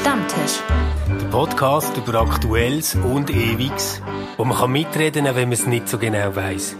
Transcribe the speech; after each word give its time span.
Stammtisch. 0.00 0.62
Der 1.08 1.26
Podcast 1.26 1.94
über 1.94 2.22
Aktuelles 2.22 2.94
und 2.94 3.28
Ewiges, 3.28 4.00
wo 4.38 4.44
man 4.44 4.56
kann 4.56 4.72
mitreden 4.72 5.26
kann, 5.26 5.36
wenn 5.36 5.48
man 5.48 5.52
es 5.52 5.66
nicht 5.66 5.90
so 5.90 5.98
genau 5.98 6.34
weiß. 6.34 6.74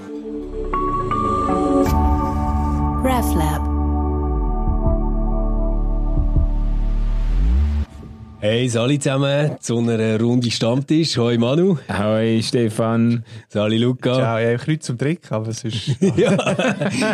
RefLab. 3.05 3.70
Hey, 8.43 8.67
Sali 8.71 8.99
zusammen 8.99 9.59
zu 9.61 9.77
einer 9.77 10.19
Runde 10.19 10.51
Stammtisch. 10.51 11.19
Hoi 11.19 11.37
Manu. 11.37 11.77
Hoi 11.91 12.41
Stefan. 12.43 13.23
Sali 13.49 13.77
Luca. 13.77 14.15
Ciao, 14.15 14.39
ja, 14.39 14.57
Kreuz 14.57 14.87
zum 14.87 14.97
Trick, 14.97 15.31
aber 15.31 15.49
es 15.49 15.63
ist... 15.63 15.89
ja, 16.17 16.39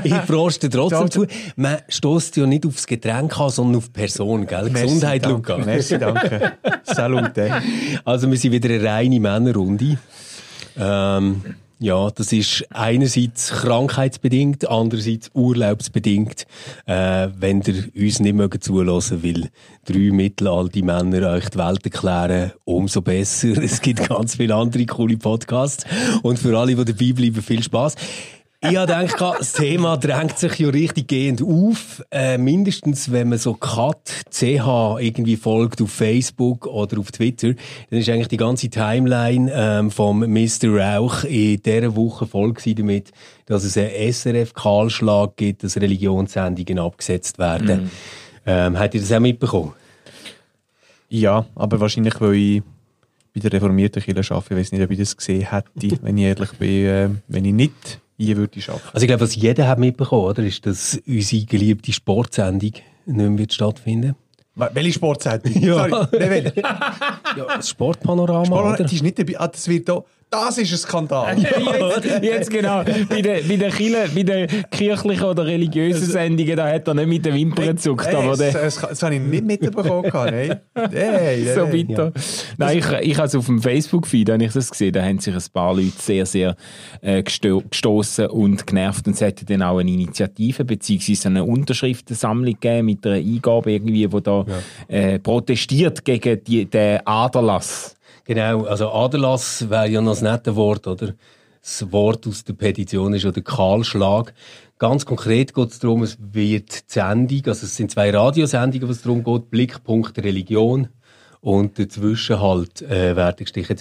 ich 0.05 0.15
froste 0.15 0.71
trotzdem 0.71 1.11
zu. 1.11 1.27
Man 1.57 1.79
stößt 1.89 2.37
ja 2.37 2.47
nicht 2.47 2.65
aufs 2.65 2.87
Getränk 2.87 3.37
an, 3.41 3.51
sondern 3.51 3.79
auf 3.79 3.87
die 3.87 3.91
Person, 3.91 4.47
gell? 4.47 4.71
Merci, 4.71 4.83
Gesundheit, 4.85 5.25
danke. 5.25 5.53
Luca. 5.53 5.65
Merci, 5.65 5.99
danke. 5.99 6.53
Salute. 6.85 7.61
Also 8.05 8.31
wir 8.31 8.39
sind 8.39 8.53
wieder 8.53 8.69
eine 8.73 8.85
reine 8.85 9.19
Männerrunde. 9.19 9.99
Ähm, 10.79 11.43
ja, 11.79 12.11
das 12.11 12.33
ist 12.33 12.65
einerseits 12.71 13.51
krankheitsbedingt, 13.51 14.69
andererseits 14.69 15.31
urlaubsbedingt, 15.35 16.47
äh, 16.87 17.29
wenn 17.39 17.61
ihr 17.63 17.91
uns 17.95 18.21
nicht 18.21 18.35
mögen 18.35 18.61
zulassen, 18.61 19.23
weil 19.23 19.51
drei 19.85 20.11
mittelalte 20.11 20.83
Männer 20.83 21.31
euch 21.33 21.51
die 21.51 21.59
Welt 21.59 21.85
erklären, 21.85 22.53
umso 22.65 23.03
besser. 23.03 23.49
Es 23.63 23.83
gibt 23.83 24.09
ganz 24.09 24.37
viele 24.37 24.55
andere 24.55 24.87
coole 24.87 25.19
Podcasts 25.19 25.85
und 26.23 26.39
für 26.39 26.59
alle, 26.59 26.75
die 26.75 26.85
dabei 26.85 27.13
bleiben, 27.13 27.43
viel 27.43 27.63
Spaß. 27.63 27.97
Ich 28.61 28.77
habe 28.77 28.87
gedacht, 28.87 29.39
das 29.39 29.53
Thema 29.53 29.99
drängt 29.99 30.39
sich 30.39 30.59
ja 30.59 30.69
richtig 30.71 31.09
gehend 31.09 31.43
auf. 31.43 32.03
Äh, 32.11 32.39
mindestens, 32.39 33.13
wenn 33.13 33.29
man 33.29 33.39
so 33.39 33.53
Cut 33.53 34.11
CH 34.31 34.99
irgendwie 34.99 35.37
folgt 35.37 35.83
auf 35.83 35.91
Facebook 35.91 36.67
oder 36.67 36.99
auf 36.99 37.13
Twitter, 37.13 37.53
dann 37.91 37.99
ist 37.99 38.09
eigentlich 38.09 38.29
die 38.29 38.39
ganze 38.39 38.71
Timeline 38.71 39.53
ähm, 39.55 39.91
vom 39.91 40.21
Mr. 40.21 40.69
Rauch 40.69 41.25
in 41.25 41.61
dieser 41.61 41.95
Woche 41.97 42.27
voll 42.27 42.55
gewesen 42.55 42.77
damit, 42.77 43.11
dass 43.45 43.63
es 43.63 43.77
einen 43.77 43.91
SRF-Kahlschlag 44.13 45.37
gibt, 45.37 45.63
dass 45.63 45.77
Religionssendungen 45.77 46.79
abgesetzt 46.79 47.39
werden. 47.39 47.85
Mhm. 47.85 47.91
Ähm, 48.47 48.79
habt 48.79 48.95
ihr 48.95 49.01
das 49.03 49.13
auch 49.13 49.21
mitbekommen? 49.21 49.75
Ja, 51.11 51.45
aber 51.55 51.79
wahrscheinlich, 51.79 52.19
weil 52.21 52.35
ich 52.35 52.63
bei 53.35 53.41
der 53.41 53.53
reformierten 53.53 54.03
Kirche 54.03 54.35
arbeite. 54.35 54.55
Ich 54.55 54.61
weiß 54.61 54.73
nicht, 54.73 54.83
ob 54.83 54.91
ich 54.91 54.99
das 54.99 55.15
gesehen 55.15 55.51
hätte, 55.51 55.99
wenn 56.03 56.17
ich 56.17 56.25
ehrlich 56.25 56.53
bin, 56.53 56.87
äh, 56.87 57.11
wenn 57.29 57.45
ich 57.45 57.53
nicht 57.53 58.01
hier 58.17 58.37
würde 58.37 58.61
arbeiten. 58.69 58.89
Also 58.93 59.05
ich 59.05 59.09
glaube, 59.09 59.21
was 59.23 59.35
jeder 59.35 59.69
hat 59.69 59.79
mitbekommen, 59.79 60.25
oder, 60.25 60.43
ist, 60.43 60.67
dass 60.67 61.01
unsere 61.07 61.45
geliebte 61.45 61.93
Sportsendung 61.93 62.73
nicht 62.73 62.83
mehr 63.07 63.39
wird 63.39 63.53
stattfinden 63.53 64.15
Welche 64.55 64.93
Sportsendung? 64.93 65.53
Ja. 65.63 65.89
Sorry. 65.89 66.53
Ja, 67.37 67.45
das 67.57 67.69
Sportpanorama, 67.69 68.47
Sport, 68.47 68.67
oder? 68.67 68.83
das 68.83 68.93
ist 68.93 69.03
nicht 69.03 69.19
dabei. 69.19 69.39
Ah, 69.39 69.49
das 69.49 69.69
wird 69.69 69.89
da... 69.89 70.03
Das 70.29 70.59
ist 70.59 70.73
ein 70.73 70.79
Skandal. 70.79 71.39
jetzt, 72.03 72.23
jetzt 72.23 72.51
genau. 72.51 72.83
Bei 72.83 73.23
den, 73.23 73.47
bei 73.47 73.57
den, 73.57 73.71
Kirche, 73.71 74.11
bei 74.13 74.23
den 74.25 74.65
kirchlichen 74.71 75.25
oder 75.25 75.47
religiösen 75.47 76.05
Sendungen, 76.05 76.57
da 76.57 76.69
hat 76.69 76.89
er 76.89 76.95
nicht 76.95 77.07
mit 77.07 77.25
den 77.25 77.35
Wimpern 77.35 77.67
gezuckt. 77.69 78.07
Hey, 78.07 78.17
aber 78.17 78.29
das, 78.31 78.39
der, 78.39 78.53
das, 78.53 78.81
das 78.81 79.03
habe 79.05 79.15
ich 79.15 79.21
nicht 79.21 79.45
mitbekommen. 79.45 80.11
Hey, 80.91 81.47
so 81.55 81.67
hey. 81.67 81.85
bitter. 81.85 82.13
Nein, 82.59 82.79
ich, 82.79 82.93
ich 83.03 83.17
habe 83.17 83.29
es 83.29 83.35
auf 83.35 83.47
dem 83.47 83.61
Facebook-Feed 83.61 84.31
habe 84.31 84.45
ich 84.45 84.53
das 84.53 84.71
gesehen. 84.71 84.93
Da 84.93 85.03
haben 85.03 85.19
sich 85.19 85.35
ein 85.35 85.43
paar 85.53 85.75
Leute 85.75 85.93
sehr, 85.99 86.27
sehr 86.27 86.57
äh, 87.01 87.23
gesto 87.23 87.63
gestoßen 87.71 88.27
und 88.27 88.67
genervt. 88.67 89.07
Und 89.07 89.15
es 89.15 89.21
hätte 89.21 89.45
dann 89.45 89.63
auch 89.63 89.79
eine 89.79 89.91
Initiative 89.91 90.65
beziehungsweise 90.65 91.29
eine 91.29 91.45
Unterschriftensammlung 91.45 92.55
gegeben 92.55 92.87
mit 92.87 93.07
einer 93.07 93.17
Eingabe 93.17 93.73
irgendwie, 93.73 94.11
wo 94.11 94.21
da 94.21 94.45
äh, 94.89 95.19
protestiert 95.19 96.05
gegen 96.05 96.43
die, 96.45 96.67
den 96.67 97.07
Aderlass. 97.07 97.96
Genau, 98.27 98.65
also 98.65 98.91
Aderlass 98.91 99.71
wäre 99.71 99.89
ja 99.89 100.01
noch 100.01 100.11
das 100.11 100.23
nette 100.23 100.57
Wort, 100.57 100.89
oder? 100.89 101.15
Das 101.63 101.93
Wort 101.93 102.27
aus 102.27 102.43
der 102.43 102.55
Petition 102.55 103.15
ist 103.15 103.23
ja 103.23 103.31
der 103.31 103.45
Kahlschlag. 103.45 104.35
Ganz 104.79 105.07
konkret 105.07 105.55
geht 105.55 105.71
es 105.71 105.79
darum, 105.79 106.03
es 106.03 106.19
wird 106.21 106.89
die 106.89 106.93
Sendung, 106.93 107.43
also 107.47 107.67
es 107.67 107.77
sind 107.77 107.93
zwei 107.93 108.11
Radiosendungen, 108.11 108.89
was 108.89 109.03
darum 109.03 109.23
geht, 109.23 109.51
Blickpunkt 109.51 110.19
Religion 110.19 110.89
und 111.41 111.79
dazwischen 111.79 112.41
halt 112.41 112.83
äh, 112.83 113.15
werden 113.15 113.45
gestrichen. 113.45 113.79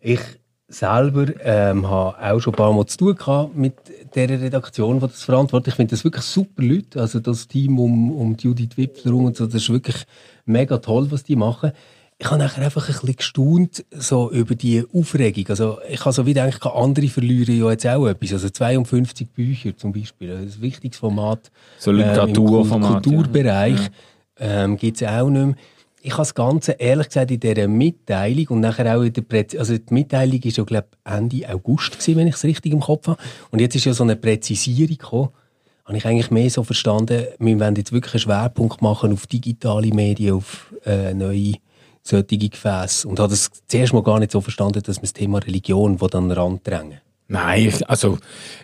Ich 0.00 0.20
selber 0.66 1.26
ähm, 1.44 1.88
habe 1.88 2.18
auch 2.20 2.40
schon 2.40 2.52
ein 2.52 2.56
paar 2.56 2.72
Mal 2.72 2.86
zu 2.86 2.98
tun 2.98 3.14
gehabt 3.14 3.54
mit 3.54 3.74
der 4.16 4.28
Redaktion, 4.28 4.98
die 4.98 5.06
das 5.06 5.22
verantwortet. 5.22 5.68
Ich 5.68 5.74
finde 5.74 5.90
das 5.92 6.02
wirklich 6.02 6.24
super 6.24 6.64
Leute, 6.64 7.00
also 7.00 7.20
das 7.20 7.46
Team 7.46 7.78
um, 7.78 8.10
um 8.10 8.36
Judith 8.36 8.76
Wipfler 8.76 9.14
und 9.14 9.36
so, 9.36 9.46
das 9.46 9.54
ist 9.54 9.70
wirklich 9.70 10.04
mega 10.46 10.78
toll, 10.78 11.06
was 11.10 11.22
die 11.22 11.36
machen 11.36 11.70
ich 12.24 12.30
habe 12.30 12.42
nachher 12.42 12.64
einfach 12.64 12.88
ein 12.88 12.94
bisschen 12.94 13.16
gestaunt 13.16 13.84
so 13.90 14.30
über 14.30 14.54
die 14.54 14.82
Aufregung. 14.94 15.44
Also 15.50 15.76
ich 15.90 16.00
habe 16.00 16.12
so 16.14 16.24
wie 16.24 16.32
gedacht, 16.32 16.64
andere 16.64 17.06
verlieren 17.08 17.58
ja 17.58 17.70
jetzt 17.70 17.86
auch 17.86 18.06
etwas. 18.06 18.32
Also 18.32 18.48
52 18.48 19.28
Bücher 19.28 19.76
zum 19.76 19.92
Beispiel, 19.92 20.34
ein 20.34 20.62
wichtiges 20.62 20.98
Format. 20.98 21.50
So 21.76 21.90
ähm, 21.90 22.00
im 22.00 22.08
Literaturformat, 22.08 23.02
Kulturbereich 23.04 23.78
ja. 24.40 24.64
ähm, 24.64 24.78
gibt 24.78 25.02
es 25.02 25.06
auch 25.06 25.28
nicht 25.28 25.44
mehr. 25.44 25.54
Ich 26.00 26.12
habe 26.12 26.22
das 26.22 26.34
Ganze 26.34 26.72
ehrlich 26.72 27.08
gesagt 27.08 27.30
in 27.30 27.40
dieser 27.40 27.68
Mitteilung 27.68 28.46
und 28.48 28.60
nachher 28.60 28.96
auch 28.96 29.02
in 29.02 29.12
der 29.12 29.22
Präz 29.22 29.54
also 29.54 29.76
die 29.76 29.92
Mitteilung 29.92 30.40
ist 30.40 30.56
ja 30.56 30.64
glaube 30.64 30.88
Ende 31.04 31.46
August 31.50 31.92
gewesen, 31.92 32.16
wenn 32.16 32.26
ich 32.26 32.36
es 32.36 32.44
richtig 32.44 32.72
im 32.72 32.80
Kopf 32.80 33.06
habe. 33.06 33.22
Und 33.50 33.60
jetzt 33.60 33.76
ist 33.76 33.84
ja 33.84 33.92
so 33.92 34.02
eine 34.02 34.16
Präzisierung 34.16 34.96
gekommen 34.96 35.28
habe 35.84 35.98
ich 35.98 36.06
eigentlich 36.06 36.30
mehr 36.30 36.48
so 36.48 36.64
verstanden, 36.64 37.26
wir 37.38 37.60
wollen 37.60 37.76
jetzt 37.76 37.92
wirklich 37.92 38.14
einen 38.14 38.20
Schwerpunkt 38.20 38.80
machen 38.80 39.12
auf 39.12 39.26
digitale 39.26 39.88
Medien, 39.88 40.36
auf 40.36 40.72
äh, 40.86 41.12
neue 41.12 41.56
solche 42.04 42.38
Gefäße. 42.38 43.08
Und 43.08 43.18
habe 43.18 43.30
das 43.30 43.50
zuerst 43.66 43.92
mal 43.92 44.02
gar 44.02 44.20
nicht 44.20 44.30
so 44.30 44.40
verstanden, 44.40 44.82
dass 44.82 44.96
man 44.96 45.02
das 45.04 45.12
Thema 45.14 45.38
Religion 45.38 45.96
dann 45.96 46.30
randrängen 46.30 47.00
Nein, 47.26 47.68
ich, 47.68 47.88
also 47.88 48.18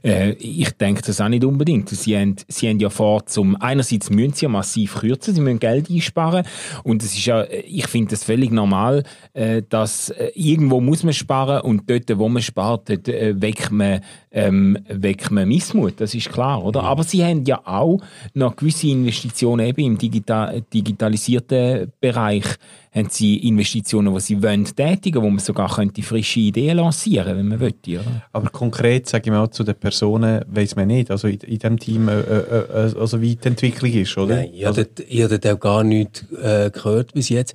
äh, 0.05 0.33
ich 0.33 0.73
denke 0.73 1.01
das 1.01 1.19
auch 1.23 1.31
nicht 1.31 1.47
unbedingt. 1.47 1.89
Sie 1.89 2.15
haben, 2.15 2.37
sie 2.47 2.69
haben 2.69 2.79
ja 2.79 2.91
vor, 2.91 3.25
zum 3.25 3.57
einerseits 3.57 4.11
müssen 4.11 4.35
sie 4.35 4.45
ja 4.45 4.49
massiv 4.51 4.97
kürzen, 4.97 5.35
sie 5.35 5.41
müssen 5.41 5.61
Geld 5.61 5.91
einsparen 5.91 6.45
und 6.85 7.03
es 7.03 7.15
ist 7.15 7.25
ja, 7.25 7.45
ich 7.45 7.87
finde 7.87 8.11
das 8.11 8.23
völlig 8.23 8.51
normal, 8.51 9.05
äh, 9.33 9.63
dass 9.67 10.11
äh, 10.11 10.33
irgendwo 10.35 10.83
muss 10.83 11.05
man 11.05 11.15
sparen 11.15 11.63
und 11.63 11.89
dort, 11.89 12.19
wo 12.19 12.29
man 12.29 12.43
spart, 12.43 12.91
dort 12.91 13.09
äh, 13.09 13.41
weckt 13.41 13.71
man, 13.71 14.03
ähm, 14.31 14.77
weckt 14.89 15.31
man 15.31 15.49
Missmut, 15.49 15.95
das 15.99 16.15
ist 16.15 16.31
klar, 16.31 16.63
oder? 16.63 16.83
Aber 16.83 17.03
sie 17.03 17.25
haben 17.25 17.47
ja 17.47 17.63
auch 17.65 18.01
noch 18.35 18.57
gewisse 18.57 18.89
Investitionen 18.89 19.67
eben 19.67 19.87
im 19.87 19.97
digital, 19.97 20.61
digitalisierten 20.71 21.91
Bereich 21.99 22.45
haben 22.93 23.09
sie 23.09 23.47
Investitionen, 23.47 24.13
die 24.15 24.21
sie 24.21 24.43
wollen 24.43 24.65
tätigen, 24.65 25.23
wo 25.23 25.31
man 25.31 25.39
sogar 25.39 25.73
könnte 25.73 26.03
frische 26.03 26.41
Ideen 26.41 26.79
lancieren, 26.79 27.37
wenn 27.37 27.47
man 27.47 27.61
möchte, 27.61 28.01
oder? 28.01 28.23
Aber 28.33 28.51
konkret, 28.51 29.09
sage 29.09 29.25
ich 29.27 29.31
mal, 29.31 29.49
zu 29.51 29.63
den 29.63 29.77
Personen 29.77 30.45
weiß 30.49 30.75
man 30.77 30.89
nicht, 30.89 31.11
also 31.11 31.29
in, 31.29 31.39
in 31.41 31.59
diesem 31.59 31.79
Team, 31.79 32.09
äh, 32.09 32.21
äh, 32.21 32.95
also 32.99 33.21
wie 33.21 33.37
die 33.37 33.49
Entwicklung 33.49 33.93
ist, 33.93 34.17
oder? 34.19 34.37
Nein, 34.37 34.51
ich 34.53 34.67
also, 34.67 34.83
habe 34.83 35.55
auch 35.55 35.61
gar 35.61 35.85
nichts 35.85 36.25
äh, 36.33 36.71
gehört 36.71 37.13
bis 37.15 37.29
jetzt. 37.29 37.55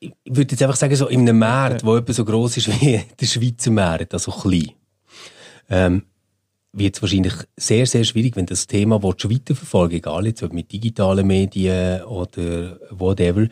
Ich 0.00 0.12
würde 0.24 0.52
jetzt 0.52 0.62
einfach 0.62 0.76
sagen, 0.76 0.96
so 0.96 1.06
in 1.06 1.20
einem 1.20 1.38
Markt, 1.38 1.82
der 1.82 1.94
etwa 1.94 2.12
so 2.12 2.24
gross 2.24 2.56
ist 2.56 2.68
wie 2.80 3.00
der 3.20 3.26
Schweizer 3.26 3.70
Markt, 3.70 4.14
also 4.14 4.32
klein, 4.32 4.70
ähm, 5.68 6.02
wird 6.72 6.96
es 6.96 7.02
wahrscheinlich 7.02 7.34
sehr, 7.56 7.84
sehr 7.84 8.04
schwierig, 8.04 8.36
wenn 8.36 8.46
das 8.46 8.66
Thema 8.66 9.02
willst, 9.02 9.30
weiterverfolgen 9.30 9.98
egal 9.98 10.26
jetzt 10.26 10.42
ob 10.42 10.54
mit 10.54 10.72
digitalen 10.72 11.26
Medien 11.26 12.02
oder 12.04 12.78
whatever, 12.90 13.46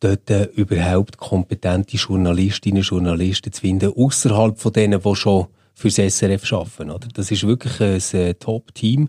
dort 0.00 0.30
äh, 0.30 0.44
überhaupt 0.54 1.16
kompetente 1.16 1.96
Journalistinnen 1.96 2.78
und 2.78 2.88
Journalisten 2.88 3.52
zu 3.52 3.60
finden, 3.60 3.92
außerhalb 3.94 4.58
von 4.58 4.72
denen, 4.72 5.00
die 5.00 5.16
schon 5.16 5.46
fürs 5.78 5.94
SRF 5.94 6.52
arbeiten. 6.52 6.90
Oder? 6.90 7.08
Das 7.14 7.30
ist 7.30 7.46
wirklich 7.46 7.80
ein 7.80 8.38
Top-Team. 8.38 9.08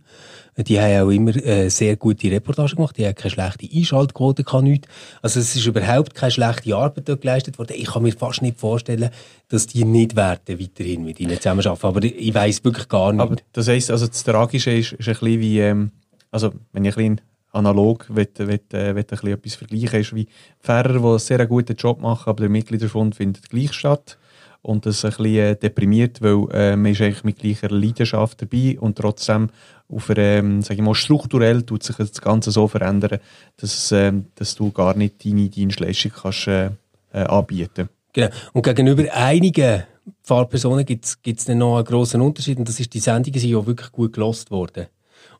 Die 0.57 0.79
haben 0.79 1.07
auch 1.07 1.09
immer 1.09 1.35
äh, 1.35 1.69
sehr 1.69 1.95
gute 1.95 2.29
Reportagen 2.29 2.75
gemacht. 2.75 2.97
Die 2.97 3.05
haben 3.05 3.15
keine 3.15 3.31
schlechte 3.31 3.67
Einschaltquote, 3.75 4.43
kann 4.43 4.65
nichts. 4.65 4.87
Also 5.21 5.39
es 5.39 5.55
ist 5.55 5.65
überhaupt 5.65 6.13
keine 6.13 6.31
schlechte 6.31 6.75
Arbeit 6.75 7.09
dort 7.09 7.21
geleistet 7.21 7.57
worden. 7.57 7.73
Ich 7.75 7.87
kann 7.87 8.03
mir 8.03 8.11
fast 8.11 8.41
nicht 8.41 8.59
vorstellen, 8.59 9.09
dass 9.47 9.67
die 9.67 9.83
nicht 9.83 10.15
werden 10.15 10.59
weiterhin 10.59 11.05
mit 11.05 11.19
ihnen 11.19 11.37
zusammenarbeiten. 11.37 11.87
Aber 11.87 12.03
ich 12.03 12.33
weiß 12.33 12.63
wirklich 12.63 12.87
gar 12.87 13.13
nicht. 13.13 13.21
Aber 13.21 13.37
das 13.53 13.67
heisst, 13.67 13.89
also 13.89 14.05
das 14.05 14.23
Tragische 14.23 14.71
ist, 14.71 14.93
ist 14.93 15.07
ein 15.07 15.13
bisschen 15.13 15.39
wie, 15.39 15.59
ähm, 15.61 15.91
also 16.29 16.51
wenn 16.73 16.85
ich 16.85 16.95
ein 16.97 17.15
bisschen 17.15 17.21
analog 17.59 18.05
will, 18.09 18.27
will, 18.37 18.59
will 18.71 18.87
ein 18.95 18.97
etwas 18.97 19.55
vergleichen, 19.55 19.99
ist 19.99 20.15
wie 20.15 20.27
Pfarrer, 20.61 20.99
die 20.99 21.05
einen 21.05 21.19
sehr 21.19 21.45
guten 21.45 21.75
Job 21.75 22.01
machen, 22.01 22.29
aber 22.29 22.41
der 22.41 22.49
Mitgliederfund 22.49 23.15
findet 23.15 23.49
gleich 23.49 23.73
statt. 23.73 24.17
Und 24.61 24.85
das 24.85 25.05
ein 25.05 25.11
bisschen 25.11 25.35
äh, 25.37 25.55
deprimiert, 25.55 26.21
weil 26.21 26.45
äh, 26.51 26.75
man 26.75 26.91
ist 26.91 27.01
eigentlich 27.01 27.23
mit 27.23 27.39
gleicher 27.39 27.69
Leidenschaft 27.69 28.41
dabei 28.41 28.77
und 28.77 28.97
trotzdem 28.97 29.49
auf 29.87 30.09
einer, 30.09 30.19
ähm, 30.19 30.61
sag 30.61 30.75
ich 30.75 30.83
mal, 30.83 30.95
strukturell 30.95 31.63
tut 31.63 31.83
sich 31.83 31.95
das 31.95 32.19
Ganze 32.19 32.51
so 32.51 32.67
verändern, 32.67 33.19
dass, 33.55 33.91
ähm, 33.93 34.25
dass 34.35 34.55
du 34.55 34.71
gar 34.71 34.97
nicht 34.97 35.25
deine 35.25 35.47
Dienstleistung 35.47 36.11
kannst 36.11 36.47
äh, 36.47 36.71
äh, 37.13 37.19
anbieten. 37.21 37.87
Genau. 38.11 38.29
Und 38.53 38.63
gegenüber 38.63 39.03
einigen 39.13 39.83
Pfarrpersonen 40.23 40.85
gibt 40.85 41.05
es 41.05 41.45
dann 41.45 41.59
noch 41.59 41.77
einen 41.77 41.85
grossen 41.85 42.21
Unterschied 42.21 42.57
und 42.57 42.67
das 42.67 42.79
ist, 42.79 42.93
die 42.93 42.99
Sendungen 42.99 43.39
sind 43.39 43.49
ja 43.49 43.65
wirklich 43.65 43.91
gut 43.91 44.13
gelost 44.13 44.51
worden. 44.51 44.87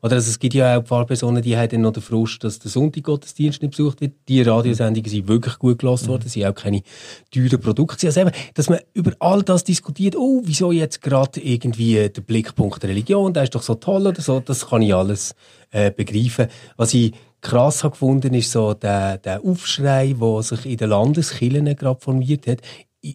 Oder 0.02 0.16
also 0.16 0.30
es 0.30 0.38
gibt 0.38 0.54
ja 0.54 0.78
auch 0.78 0.84
Pfarrpersonen, 0.84 1.42
die 1.42 1.56
haben 1.56 1.68
dann 1.68 1.82
noch 1.82 1.92
den 1.92 2.02
Frust, 2.02 2.42
dass 2.42 2.58
der 2.58 2.70
Sonntaggottesdienst 2.70 3.62
nicht 3.62 3.72
besucht 3.72 4.00
wird. 4.00 4.14
Die 4.28 4.42
Radiosendungen 4.42 5.10
sind 5.10 5.28
wirklich 5.28 5.58
gut 5.58 5.78
gelassen 5.78 6.08
worden, 6.08 6.28
sind 6.28 6.46
auch 6.46 6.54
keine 6.54 6.82
teuren 7.30 7.60
Produkte. 7.60 8.06
Also 8.06 8.20
eben, 8.20 8.32
dass 8.54 8.68
man 8.68 8.80
über 8.94 9.12
all 9.18 9.42
das 9.42 9.64
diskutiert, 9.64 10.16
oh, 10.16 10.42
wieso 10.44 10.72
jetzt 10.72 11.02
gerade 11.02 11.40
irgendwie 11.40 12.08
der 12.08 12.22
Blickpunkt 12.22 12.82
Religion, 12.84 13.34
der 13.34 13.44
ist 13.44 13.54
doch 13.54 13.62
so 13.62 13.74
toll 13.74 14.06
oder 14.06 14.22
so, 14.22 14.40
das 14.40 14.68
kann 14.68 14.82
ich 14.82 14.94
alles 14.94 15.34
äh, 15.70 15.90
begreifen. 15.90 16.46
Was 16.76 16.94
ich 16.94 17.12
krass 17.40 17.84
habe 17.84 17.92
gefunden, 17.92 18.34
ist 18.34 18.52
so 18.52 18.74
der, 18.74 19.18
der 19.18 19.44
Aufschrei, 19.44 20.14
der 20.18 20.42
sich 20.42 20.66
in 20.66 20.76
den 20.76 20.90
Landeskirchen 20.90 21.76
gerade 21.76 22.00
formiert 22.00 22.46
hat. 22.46 22.60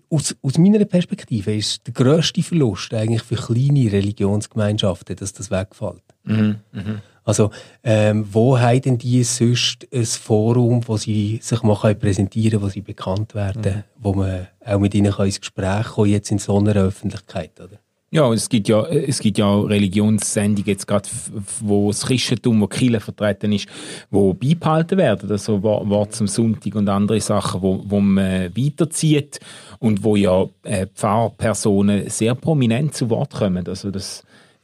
Aus, 0.10 0.36
aus 0.42 0.58
meiner 0.58 0.84
Perspektive 0.86 1.56
ist 1.56 1.86
der 1.86 1.94
grösste 1.94 2.42
Verlust 2.42 2.94
eigentlich 2.94 3.22
für 3.22 3.36
kleine 3.36 3.92
Religionsgemeinschaften, 3.92 5.16
dass 5.16 5.34
das 5.34 5.52
wegfällt. 5.52 6.02
Also, 7.24 7.50
ähm, 7.84 8.28
wo 8.32 8.58
haben 8.60 8.82
denn 8.82 8.98
die 9.00 9.24
sonst 9.24 9.88
ein 9.92 10.06
Forum, 10.06 10.88
wo 10.88 10.98
sie 10.98 11.40
sich 11.42 11.64
mal 11.64 11.76
können 11.76 12.00
präsentieren 12.00 12.52
können, 12.52 12.64
wo 12.64 12.70
sie 12.70 12.82
bekannt 12.82 13.34
werden, 13.34 13.84
wo 13.98 14.14
man 14.14 14.48
auch 14.64 14.80
mit 14.80 14.94
ihnen 14.94 15.12
kann 15.12 15.26
ins 15.26 15.40
Gespräch 15.40 15.88
kommen 15.88 16.10
jetzt 16.10 16.32
in 16.32 16.38
so 16.38 16.58
einer 16.58 16.76
Öffentlichkeit, 16.76 17.60
oder? 17.60 17.80
Ja, 18.16 18.32
es 18.32 18.48
gibt 18.48 18.70
ja, 18.70 18.86
es 18.86 19.20
gibt 19.20 19.38
ja 19.40 19.46
auch 19.46 19.66
Religionssendungen 19.66 20.68
jetzt 20.70 20.88
gerade, 20.88 21.10
wo 21.60 21.90
das 21.90 22.06
Christentum, 22.06 22.62
wo 22.62 22.68
Kirche 22.68 23.02
vertreten 23.02 23.52
ist, 23.52 23.68
wo 24.10 24.34
beibehalten 24.34 24.98
werden. 24.98 25.30
Also 25.30 25.62
Wo- 25.62 25.86
Wort 25.90 26.16
zum 26.16 26.28
Sonntag 26.28 26.76
und 26.76 26.88
andere 26.88 27.20
Sachen, 27.20 27.62
wo, 27.62 27.84
wo 27.86 28.00
man 28.00 28.56
weiterzieht 28.56 29.42
und 29.80 30.02
wo 30.06 30.16
ja 30.16 30.46
äh, 30.64 30.88
Pfarrpersonen 30.96 32.10
sehr 32.10 32.36
prominent 32.36 32.94
zu 32.94 33.10
Wort 33.10 33.34
kommen. 33.34 33.68
Also 33.68 33.92
das 33.92 34.22
äh, 34.22 34.24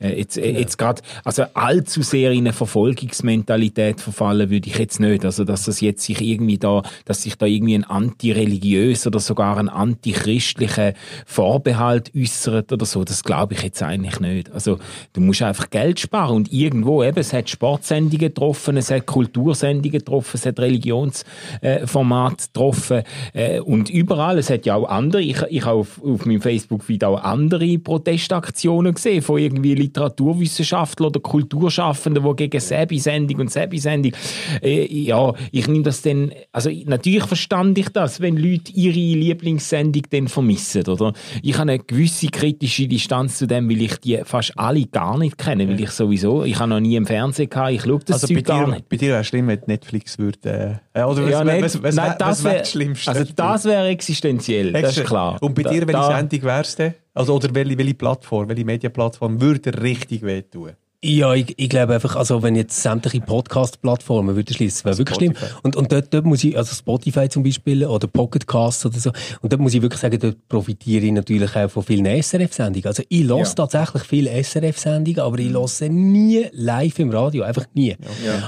jetzt, 0.09 0.37
äh, 0.37 0.51
jetzt 0.51 0.77
gerade, 0.77 1.01
also 1.23 1.43
allzu 1.53 2.01
sehr 2.01 2.31
in 2.31 2.39
eine 2.39 2.53
Verfolgungsmentalität 2.53 4.01
verfallen 4.01 4.49
würde 4.49 4.69
ich 4.69 4.77
jetzt 4.77 4.99
nicht. 4.99 5.25
Also 5.25 5.43
dass 5.43 5.65
das 5.65 5.81
jetzt 5.81 6.03
sich 6.03 6.21
irgendwie 6.21 6.57
da, 6.57 6.81
dass 7.05 7.23
sich 7.23 7.35
da 7.35 7.45
irgendwie 7.45 7.75
ein 7.75 7.83
antireligiös 7.83 9.05
oder 9.07 9.19
sogar 9.19 9.57
ein 9.57 9.69
antichristlicher 9.69 10.93
Vorbehalt 11.25 12.11
äußert 12.15 12.71
oder 12.71 12.85
so, 12.85 13.03
das 13.03 13.23
glaube 13.23 13.53
ich 13.53 13.61
jetzt 13.61 13.83
eigentlich 13.83 14.19
nicht. 14.19 14.51
Also 14.51 14.79
du 15.13 15.21
musst 15.21 15.41
einfach 15.41 15.69
Geld 15.69 15.99
sparen 15.99 16.35
und 16.35 16.51
irgendwo 16.51 17.03
eben, 17.03 17.19
es 17.19 17.33
hat 17.33 17.49
Sportsendungen 17.49 18.19
getroffen, 18.19 18.77
es 18.77 18.89
hat 18.89 19.05
Kultursendungen 19.05 19.91
getroffen, 19.91 20.31
es 20.33 20.45
hat 20.45 20.59
Religionsformate 20.59 22.45
getroffen 22.47 23.03
äh, 23.33 23.59
und 23.59 23.89
überall, 23.89 24.37
es 24.37 24.49
hat 24.49 24.65
ja 24.65 24.75
auch 24.75 24.89
andere, 24.89 25.21
ich, 25.21 25.41
ich 25.49 25.65
habe 25.65 25.79
auf, 25.79 26.01
auf 26.03 26.25
meinem 26.25 26.41
Facebook-Feed 26.41 27.03
auch 27.03 27.21
andere 27.21 27.77
Protestaktionen 27.77 28.93
gesehen 28.93 29.21
von 29.21 29.37
irgendwie 29.37 29.75
Literaturwissenschaftlern 29.91 31.07
oder 31.09 31.19
Kulturschaffenden, 31.19 32.23
die 32.23 32.35
gegen 32.35 32.59
Sebi-Sendung 32.59 33.41
und 33.41 33.51
Sebi-Sendung, 33.51 34.13
äh, 34.61 34.85
ja, 34.91 35.33
ich 35.51 35.67
nehme 35.67 35.83
das 35.83 36.01
dann, 36.01 36.31
also 36.51 36.69
natürlich 36.85 37.25
verstand 37.25 37.77
ich 37.77 37.89
das, 37.89 38.21
wenn 38.21 38.37
Leute 38.37 38.71
ihre 38.73 38.95
Lieblingssendung 39.19 40.03
dann 40.09 40.27
vermissen, 40.27 40.85
oder? 40.87 41.13
Ich 41.41 41.53
habe 41.57 41.71
eine 41.71 41.79
gewisse 41.79 42.27
kritische 42.27 42.87
Distanz 42.87 43.37
zu 43.37 43.47
dem, 43.47 43.69
weil 43.69 43.81
ich 43.81 43.97
die 43.97 44.19
fast 44.23 44.53
alle 44.57 44.85
gar 44.85 45.17
nicht 45.17 45.37
kenne, 45.37 45.67
weil 45.67 45.79
ich 45.79 45.91
sowieso, 45.91 46.43
ich 46.43 46.59
habe 46.59 46.69
noch 46.69 46.79
nie 46.79 46.95
im 46.95 47.05
Fernsehen 47.05 47.49
gehabt, 47.49 47.71
ich 47.71 47.81
schaue 47.83 47.99
das 48.05 48.23
Also 48.23 48.27
Zeug 48.27 48.37
bei 48.37 48.41
gar 48.41 48.65
dir, 48.65 48.71
nicht. 48.73 48.89
bei 48.89 48.97
dir 48.97 49.09
wäre 49.09 49.21
es 49.21 49.27
schlimm, 49.27 49.47
wenn 49.47 49.59
Netflix 49.65 50.17
würde... 50.17 50.81
Äh, 50.93 51.03
oder 51.03 51.23
was, 51.23 51.31
Ja, 51.31 51.39
was, 51.39 51.45
nicht. 51.45 51.63
was, 51.63 51.83
was, 51.83 51.95
Nein, 51.95 52.09
was, 52.09 52.17
das 52.17 52.43
wäre 52.43 52.53
wär- 52.53 52.59
das 52.61 52.71
Schlimmste? 52.71 53.11
Also 53.11 53.23
das 53.35 53.65
wäre 53.65 53.87
existenziell, 53.87 54.71
das 54.73 54.97
ist 54.97 55.05
klar. 55.05 55.37
Und 55.41 55.55
bei 55.55 55.63
dir, 55.63 55.81
welche 55.81 55.91
da- 55.93 56.17
Sendung 56.17 56.41
wäre 56.43 56.61
es 56.61 56.75
denn? 56.75 56.93
Also, 57.15 57.35
oder 57.35 57.53
welche, 57.53 57.77
welche 57.77 57.93
Plattform, 57.93 58.47
welche 58.49 58.63
Medienplattform 58.65 59.41
würde 59.41 59.81
richtig 59.81 60.21
wehtun? 60.21 60.71
Ja, 61.03 61.33
ich, 61.33 61.55
ich 61.57 61.67
glaube 61.67 61.95
einfach, 61.95 62.15
also 62.15 62.43
wenn 62.43 62.55
jetzt 62.55 62.79
sämtliche 62.79 63.21
Podcast-Plattformen 63.21 64.35
würden 64.35 64.53
schließen, 64.53 64.85
wäre 64.85 64.99
wirklich 64.99 65.15
schlimm. 65.15 65.33
Und, 65.63 65.75
und 65.75 65.91
dort, 65.91 66.13
dort 66.13 66.25
muss 66.27 66.43
ich, 66.43 66.55
also 66.55 66.75
Spotify 66.75 67.27
zum 67.27 67.41
Beispiel 67.41 67.83
oder 67.87 68.05
Pocket 68.07 68.45
Casts 68.45 68.85
oder 68.85 68.99
so, 68.99 69.09
und 69.41 69.51
dort 69.51 69.59
muss 69.63 69.73
ich 69.73 69.81
wirklich 69.81 69.99
sagen, 69.99 70.19
dort 70.19 70.47
profitiere 70.47 71.03
ich 71.05 71.11
natürlich 71.11 71.55
auch 71.55 71.71
von 71.71 71.81
vielen 71.81 72.05
SRF-Sendungen. 72.05 72.85
Also 72.85 73.01
ich 73.09 73.23
höre 73.27 73.39
Ja. 73.39 73.43
tatsächlich 73.45 74.03
viele 74.03 74.29
SRF-Sendungen, 74.43 75.21
aber 75.21 75.39
ich 75.39 75.49
höre 75.51 75.67
sie 75.67 75.89
nie 75.89 76.45
live 76.51 76.99
im 76.99 77.09
Radio, 77.09 77.45
einfach 77.45 77.65
nie. 77.73 77.95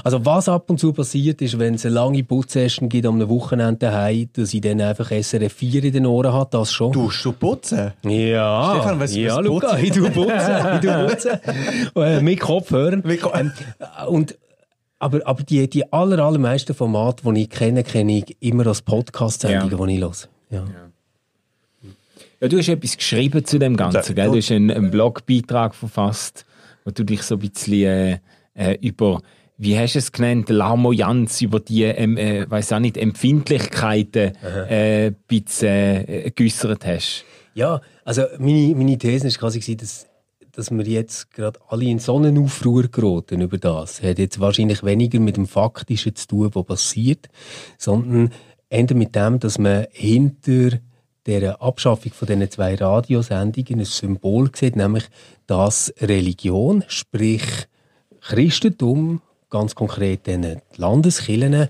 Also 0.04 0.24
was 0.24 0.48
ab 0.48 0.70
und 0.70 0.78
zu 0.78 0.92
passiert 0.92 1.42
ist, 1.42 1.58
wenn 1.58 1.74
es 1.74 1.84
eine 1.84 1.96
lange 1.96 2.22
Putzsession 2.22 2.88
gibt 2.88 3.04
am 3.06 3.28
Wochenende 3.28 3.78
daheim, 3.78 4.28
dass 4.32 4.54
ich 4.54 4.60
dann 4.60 4.80
einfach 4.80 5.10
SRF 5.10 5.52
4 5.52 5.82
in 5.82 5.92
den 5.92 6.06
Ohren 6.06 6.32
habe, 6.32 6.50
das 6.52 6.72
schon. 6.72 6.92
Du 6.92 7.10
du 7.20 7.32
putzen? 7.32 7.92
Ja, 8.04 8.74
Stefan, 8.76 9.00
was- 9.00 9.12
ja, 9.16 9.36
was 9.38 9.44
Luca, 9.44 9.76
ich 9.76 9.90
tu 9.90 10.08
putzen, 10.08 10.30
ich 10.74 10.80
tu 10.88 11.06
putzen. 11.08 12.43
Kopfhörern. 12.44 13.02
Mit 13.04 13.20
Ko- 13.22 13.32
Ähm, 13.34 13.52
und, 14.08 14.36
aber, 14.98 15.20
aber 15.26 15.42
die, 15.42 15.68
die 15.68 15.92
aller, 15.92 16.18
allermeisten 16.18 16.74
Formate, 16.74 17.22
die 17.32 17.42
ich 17.42 17.50
kenne, 17.50 17.82
kenne 17.82 18.18
ich 18.18 18.36
immer 18.40 18.66
als 18.66 18.82
Podcast-Sendungen, 18.82 19.88
die 19.88 19.94
ich 19.96 20.00
höre. 20.00 20.12
Ja. 20.50 20.64
Ja, 22.40 22.48
du 22.48 22.58
hast 22.58 22.68
etwas 22.68 22.96
geschrieben 22.96 23.44
zu 23.44 23.58
dem 23.58 23.76
Ganzen, 23.76 24.14
Ja. 24.16 24.24
gell? 24.24 24.32
Du 24.32 24.36
hast 24.38 24.50
einen, 24.50 24.70
einen 24.70 24.90
Blogbeitrag 24.90 25.74
verfasst, 25.74 26.44
wo 26.84 26.90
du 26.90 27.04
dich 27.04 27.22
so 27.22 27.36
ein 27.36 27.38
bisschen 27.40 27.72
äh, 27.86 28.18
äh, 28.54 28.78
über, 28.80 29.20
wie 29.56 29.78
hast 29.78 29.94
du 29.94 29.98
es 30.00 30.12
genannt, 30.12 30.48
Larmoyanz, 30.50 31.40
über 31.40 31.60
die, 31.60 31.84
ähm, 31.84 32.16
äh, 32.16 32.48
weiß 32.50 32.72
auch 32.72 32.80
nicht, 32.80 32.96
Empfindlichkeiten 32.96 34.32
äh, 34.68 35.06
ein 35.06 35.16
bisschen 35.26 36.08
äh, 36.08 36.30
geäussert 36.34 36.84
hast. 36.84 37.24
Ja, 37.54 37.80
also 38.04 38.24
meine, 38.38 38.74
meine 38.74 38.98
These 38.98 39.24
war 39.26 39.32
quasi, 39.38 39.76
dass, 39.76 40.06
dass 40.56 40.70
wir 40.70 40.84
jetzt 40.84 41.32
gerade 41.32 41.58
alle 41.68 41.84
in 41.84 41.98
so 41.98 42.16
einen 42.16 42.38
Aufruhr 42.38 42.88
geraten 42.88 43.40
über 43.40 43.58
das. 43.58 44.02
Hat 44.02 44.18
jetzt 44.18 44.40
wahrscheinlich 44.40 44.82
weniger 44.82 45.20
mit 45.20 45.36
dem 45.36 45.46
Faktischen 45.46 46.14
zu 46.14 46.26
tun, 46.26 46.50
was 46.54 46.64
passiert, 46.64 47.28
sondern 47.78 48.32
eher 48.68 48.94
mit 48.94 49.14
dem, 49.14 49.40
dass 49.40 49.58
man 49.58 49.86
hinter 49.90 50.78
der 51.26 51.62
Abschaffung 51.62 52.12
von 52.12 52.26
diesen 52.26 52.50
zwei 52.50 52.74
Radiosendungen 52.74 53.80
ein 53.80 53.84
Symbol 53.84 54.50
sieht, 54.54 54.76
nämlich 54.76 55.04
dass 55.46 55.92
Religion, 56.00 56.84
sprich 56.88 57.44
Christentum, 58.20 59.22
ganz 59.50 59.74
konkret 59.74 60.26
den 60.26 60.60
Landeskirchen, 60.76 61.68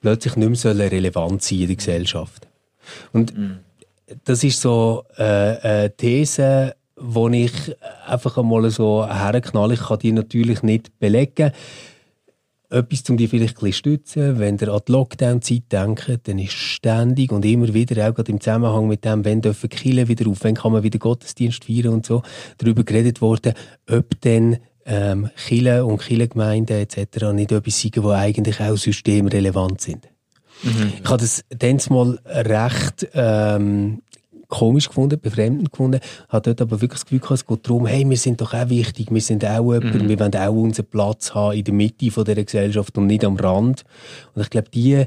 plötzlich 0.00 0.36
nicht 0.36 0.64
mehr 0.64 0.92
relevant 0.92 1.42
sein 1.42 1.60
in 1.60 1.66
der 1.66 1.76
Gesellschaft. 1.76 2.46
Und 3.12 3.34
das 4.24 4.44
ist 4.44 4.60
so 4.60 5.04
äh, 5.16 5.22
eine 5.22 5.96
These, 5.96 6.74
die 6.98 7.44
ich 7.44 7.76
einfach 8.06 8.38
einmal 8.38 8.70
so 8.70 9.06
herknalle. 9.06 9.74
Ich 9.74 9.80
kann 9.80 9.98
die 9.98 10.12
natürlich 10.12 10.62
nicht 10.62 10.98
belegen. 10.98 11.52
Etwas, 12.70 13.08
um 13.08 13.16
die 13.16 13.28
vielleicht 13.28 13.62
ein 13.62 13.72
stützen, 13.72 14.38
wenn 14.38 14.58
ihr 14.58 14.68
an 14.68 14.80
die 14.88 14.92
Lockdown-Zeit 14.92 15.64
denkt, 15.70 16.20
dann 16.24 16.38
ist 16.38 16.54
ständig 16.54 17.30
und 17.30 17.44
immer 17.44 17.72
wieder, 17.72 18.08
auch 18.08 18.14
gerade 18.14 18.32
im 18.32 18.40
Zusammenhang 18.40 18.88
mit 18.88 19.04
dem, 19.04 19.24
wenn 19.24 19.42
dürfen 19.42 19.68
Kirchen 19.68 20.08
wieder 20.08 20.28
auf, 20.28 20.42
wenn 20.42 20.54
kann 20.54 20.72
man 20.72 20.82
wieder 20.82 20.98
Gottesdienst 20.98 21.64
feiern 21.64 21.92
und 21.92 22.06
so, 22.06 22.22
darüber 22.58 22.82
geredet 22.82 23.20
worden, 23.20 23.54
ob 23.88 24.20
denn 24.22 24.58
ähm, 24.86 25.30
Kirchen 25.36 25.82
und 25.82 26.00
Kirchengemeinden 26.00 26.76
etc. 26.76 27.32
nicht 27.32 27.52
etwas 27.52 27.80
sind, 27.80 27.96
die 27.96 28.06
eigentlich 28.06 28.60
auch 28.60 28.76
systemrelevant 28.76 29.80
sind. 29.80 30.08
Ich 31.02 31.08
habe 31.08 31.18
das 31.18 31.44
dann 31.50 31.80
mal 31.90 32.18
recht 32.24 33.08
ähm, 33.12 34.00
komisch 34.54 34.88
gefunden, 34.88 35.20
befremdend 35.20 35.70
gefunden, 35.72 36.00
habe 36.28 36.42
dort 36.42 36.62
aber 36.62 36.80
wirklich 36.80 37.00
das 37.00 37.04
Gefühl 37.04 37.20
gehabt, 37.20 37.40
es 37.40 37.46
geht 37.46 37.66
darum, 37.68 37.86
hey, 37.86 38.08
wir 38.08 38.16
sind 38.16 38.40
doch 38.40 38.54
auch 38.54 38.68
wichtig, 38.68 39.08
wir 39.10 39.20
sind 39.20 39.44
auch 39.44 39.72
jemand, 39.72 40.08
wir 40.08 40.18
wollen 40.20 40.36
auch 40.36 40.52
unseren 40.52 40.86
Platz 40.86 41.34
haben 41.34 41.56
in 41.56 41.64
der 41.64 41.74
Mitte 41.74 42.10
von 42.10 42.24
dieser 42.24 42.44
Gesellschaft 42.44 42.96
und 42.98 43.06
nicht 43.06 43.24
am 43.24 43.36
Rand. 43.36 43.84
Und 44.34 44.42
ich 44.42 44.50
glaube, 44.50 44.70
die 44.70 45.04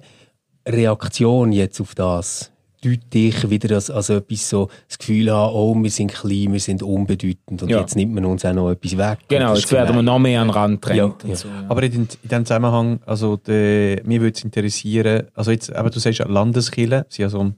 Reaktion 0.68 1.52
jetzt 1.52 1.80
auf 1.80 1.96
das, 1.96 2.52
deutlich 2.84 3.50
wieder 3.50 3.76
als, 3.76 3.90
als 3.90 4.10
etwas 4.10 4.50
so, 4.50 4.70
das 4.88 4.98
Gefühl 5.00 5.32
haben, 5.32 5.54
oh, 5.56 5.76
wir 5.76 5.90
sind 5.90 6.14
klein, 6.14 6.54
wir 6.54 6.60
sind 6.60 6.84
unbedeutend 6.84 7.64
und 7.64 7.70
Ja. 7.70 7.80
jetzt 7.80 7.96
nimmt 7.96 8.14
man 8.14 8.26
uns 8.26 8.46
auch 8.46 8.54
noch 8.54 8.72
etwas 8.72 8.98
weg. 8.98 9.20
Genau, 9.28 9.56
jetzt 9.56 9.72
werden 9.72 9.96
wir 9.96 10.04
noch 10.04 10.20
mehr 10.20 10.42
an 10.42 10.48
den 10.48 10.54
Rand 10.54 10.86
drängt. 10.86 11.24
Ja, 11.24 11.30
ja. 11.30 11.36
so, 11.36 11.48
ja. 11.48 11.66
Aber 11.70 11.82
in, 11.84 11.94
in 11.94 12.08
diesem 12.24 12.46
Zusammenhang, 12.46 13.00
also 13.06 13.38
de, 13.38 14.02
mir 14.06 14.22
würde 14.22 14.38
es 14.38 14.44
interessieren, 14.44 15.24
also 15.34 15.52
jetzt, 15.52 15.74
aber 15.74 15.90
du 15.90 16.00
sagst 16.00 16.20
ja 16.20 16.28
Landeskirche, 16.28 17.06
sie 17.10 17.16
sind 17.18 17.24
ja 17.24 17.30
so 17.30 17.40
ein, 17.40 17.56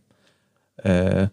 äh, 0.90 1.28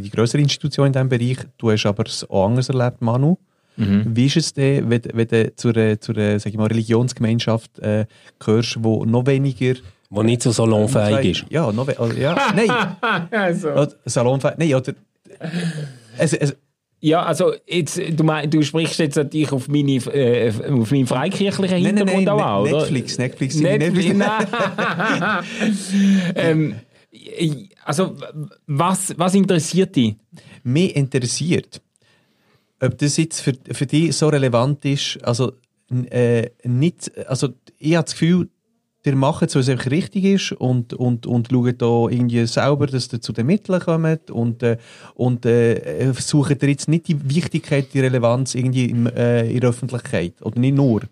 die 0.00 0.10
größere 0.10 0.40
Institution 0.40 0.86
in 0.86 0.92
diesem 0.92 1.08
Bereich. 1.08 1.38
Du 1.58 1.70
hast 1.70 1.86
aber 1.86 2.04
es 2.06 2.28
auch 2.28 2.46
anders 2.46 2.68
erlebt, 2.68 3.00
Manu. 3.00 3.36
Wie 3.76 4.26
ist 4.26 4.36
es 4.36 4.52
denn, 4.52 4.90
wenn, 4.90 5.02
wenn 5.14 5.28
du 5.28 5.54
zur, 5.56 6.00
zur 6.00 6.14
sag 6.38 6.46
ich 6.46 6.56
mal, 6.56 6.66
Religionsgemeinschaft 6.66 7.78
äh, 7.78 8.06
gehörst, 8.38 8.76
wo 8.80 9.04
noch 9.04 9.26
weniger... 9.26 9.74
Wo 10.10 10.22
nicht 10.22 10.42
so 10.42 10.50
salonfähig 10.50 11.42
ist. 11.42 11.50
Ja, 11.50 11.72
noch 11.72 11.86
we 11.86 11.98
also, 11.98 12.14
ja, 12.18 12.36
nein, 12.54 12.70
Also. 13.30 13.86
salonfähig, 14.04 14.58
nein, 14.58 14.74
oder... 14.74 14.92
Es, 16.18 16.34
es, 16.34 16.54
Ja, 17.00 17.22
also 17.24 17.54
jetzt, 17.66 17.98
du, 18.10 18.22
mein, 18.22 18.48
du 18.50 18.62
sprichst 18.62 18.98
jetzt 18.98 19.16
natürlich 19.16 19.50
auf, 19.52 19.68
meine, 19.68 19.92
äh, 19.92 20.52
auf 20.70 20.90
meinen 20.92 21.06
freikirchlichen 21.06 21.82
Nein, 21.82 21.94
nein, 21.94 21.96
Hintergrund 21.96 22.26
nein, 22.26 22.28
auch 22.28 22.46
an, 22.46 22.60
oder? 22.60 22.78
Netflix, 22.80 23.18
Netflix, 23.18 23.56
Netflix, 23.56 24.14
Netflix. 24.14 24.28
nein. 25.18 25.44
ähm, 26.36 26.74
also, 27.84 28.16
was, 28.66 29.14
was 29.18 29.34
interessiert 29.34 29.96
dich? 29.96 30.16
mich 30.62 30.96
interessiert, 30.96 31.80
ob 32.80 32.98
das 32.98 33.16
jetzt 33.16 33.40
für, 33.40 33.54
für 33.70 33.86
dich 33.86 34.16
so 34.16 34.28
relevant 34.28 34.84
ist, 34.84 35.18
also 35.22 35.52
äh, 36.10 36.50
nicht, 36.64 37.10
also 37.28 37.48
ich 37.78 37.94
habe 37.94 38.04
das 38.04 38.12
Gefühl, 38.12 38.48
der 39.04 39.16
macht 39.16 39.50
so, 39.50 39.58
was 39.58 39.68
einfach 39.68 39.90
richtig 39.90 40.24
ist 40.24 40.52
und, 40.52 40.94
und, 40.94 41.26
und 41.26 41.48
schaut 41.50 41.82
da 41.82 42.08
irgendwie 42.08 42.46
selber, 42.46 42.86
dass 42.86 43.12
ihr 43.12 43.20
zu 43.20 43.32
den 43.32 43.46
Mitteln 43.46 43.80
kommt 43.80 44.30
und, 44.30 44.62
äh, 44.62 44.78
und 45.14 45.44
äh, 45.44 46.12
sucht 46.12 46.62
ihr 46.62 46.68
jetzt 46.68 46.88
nicht 46.88 47.08
die 47.08 47.28
Wichtigkeit, 47.28 47.92
die 47.92 48.00
Relevanz 48.00 48.54
irgendwie 48.54 48.86
im, 48.86 49.06
äh, 49.08 49.50
in 49.50 49.60
der 49.60 49.70
Öffentlichkeit 49.70 50.34
oder 50.40 50.58
nicht 50.60 50.76
nur. 50.76 51.02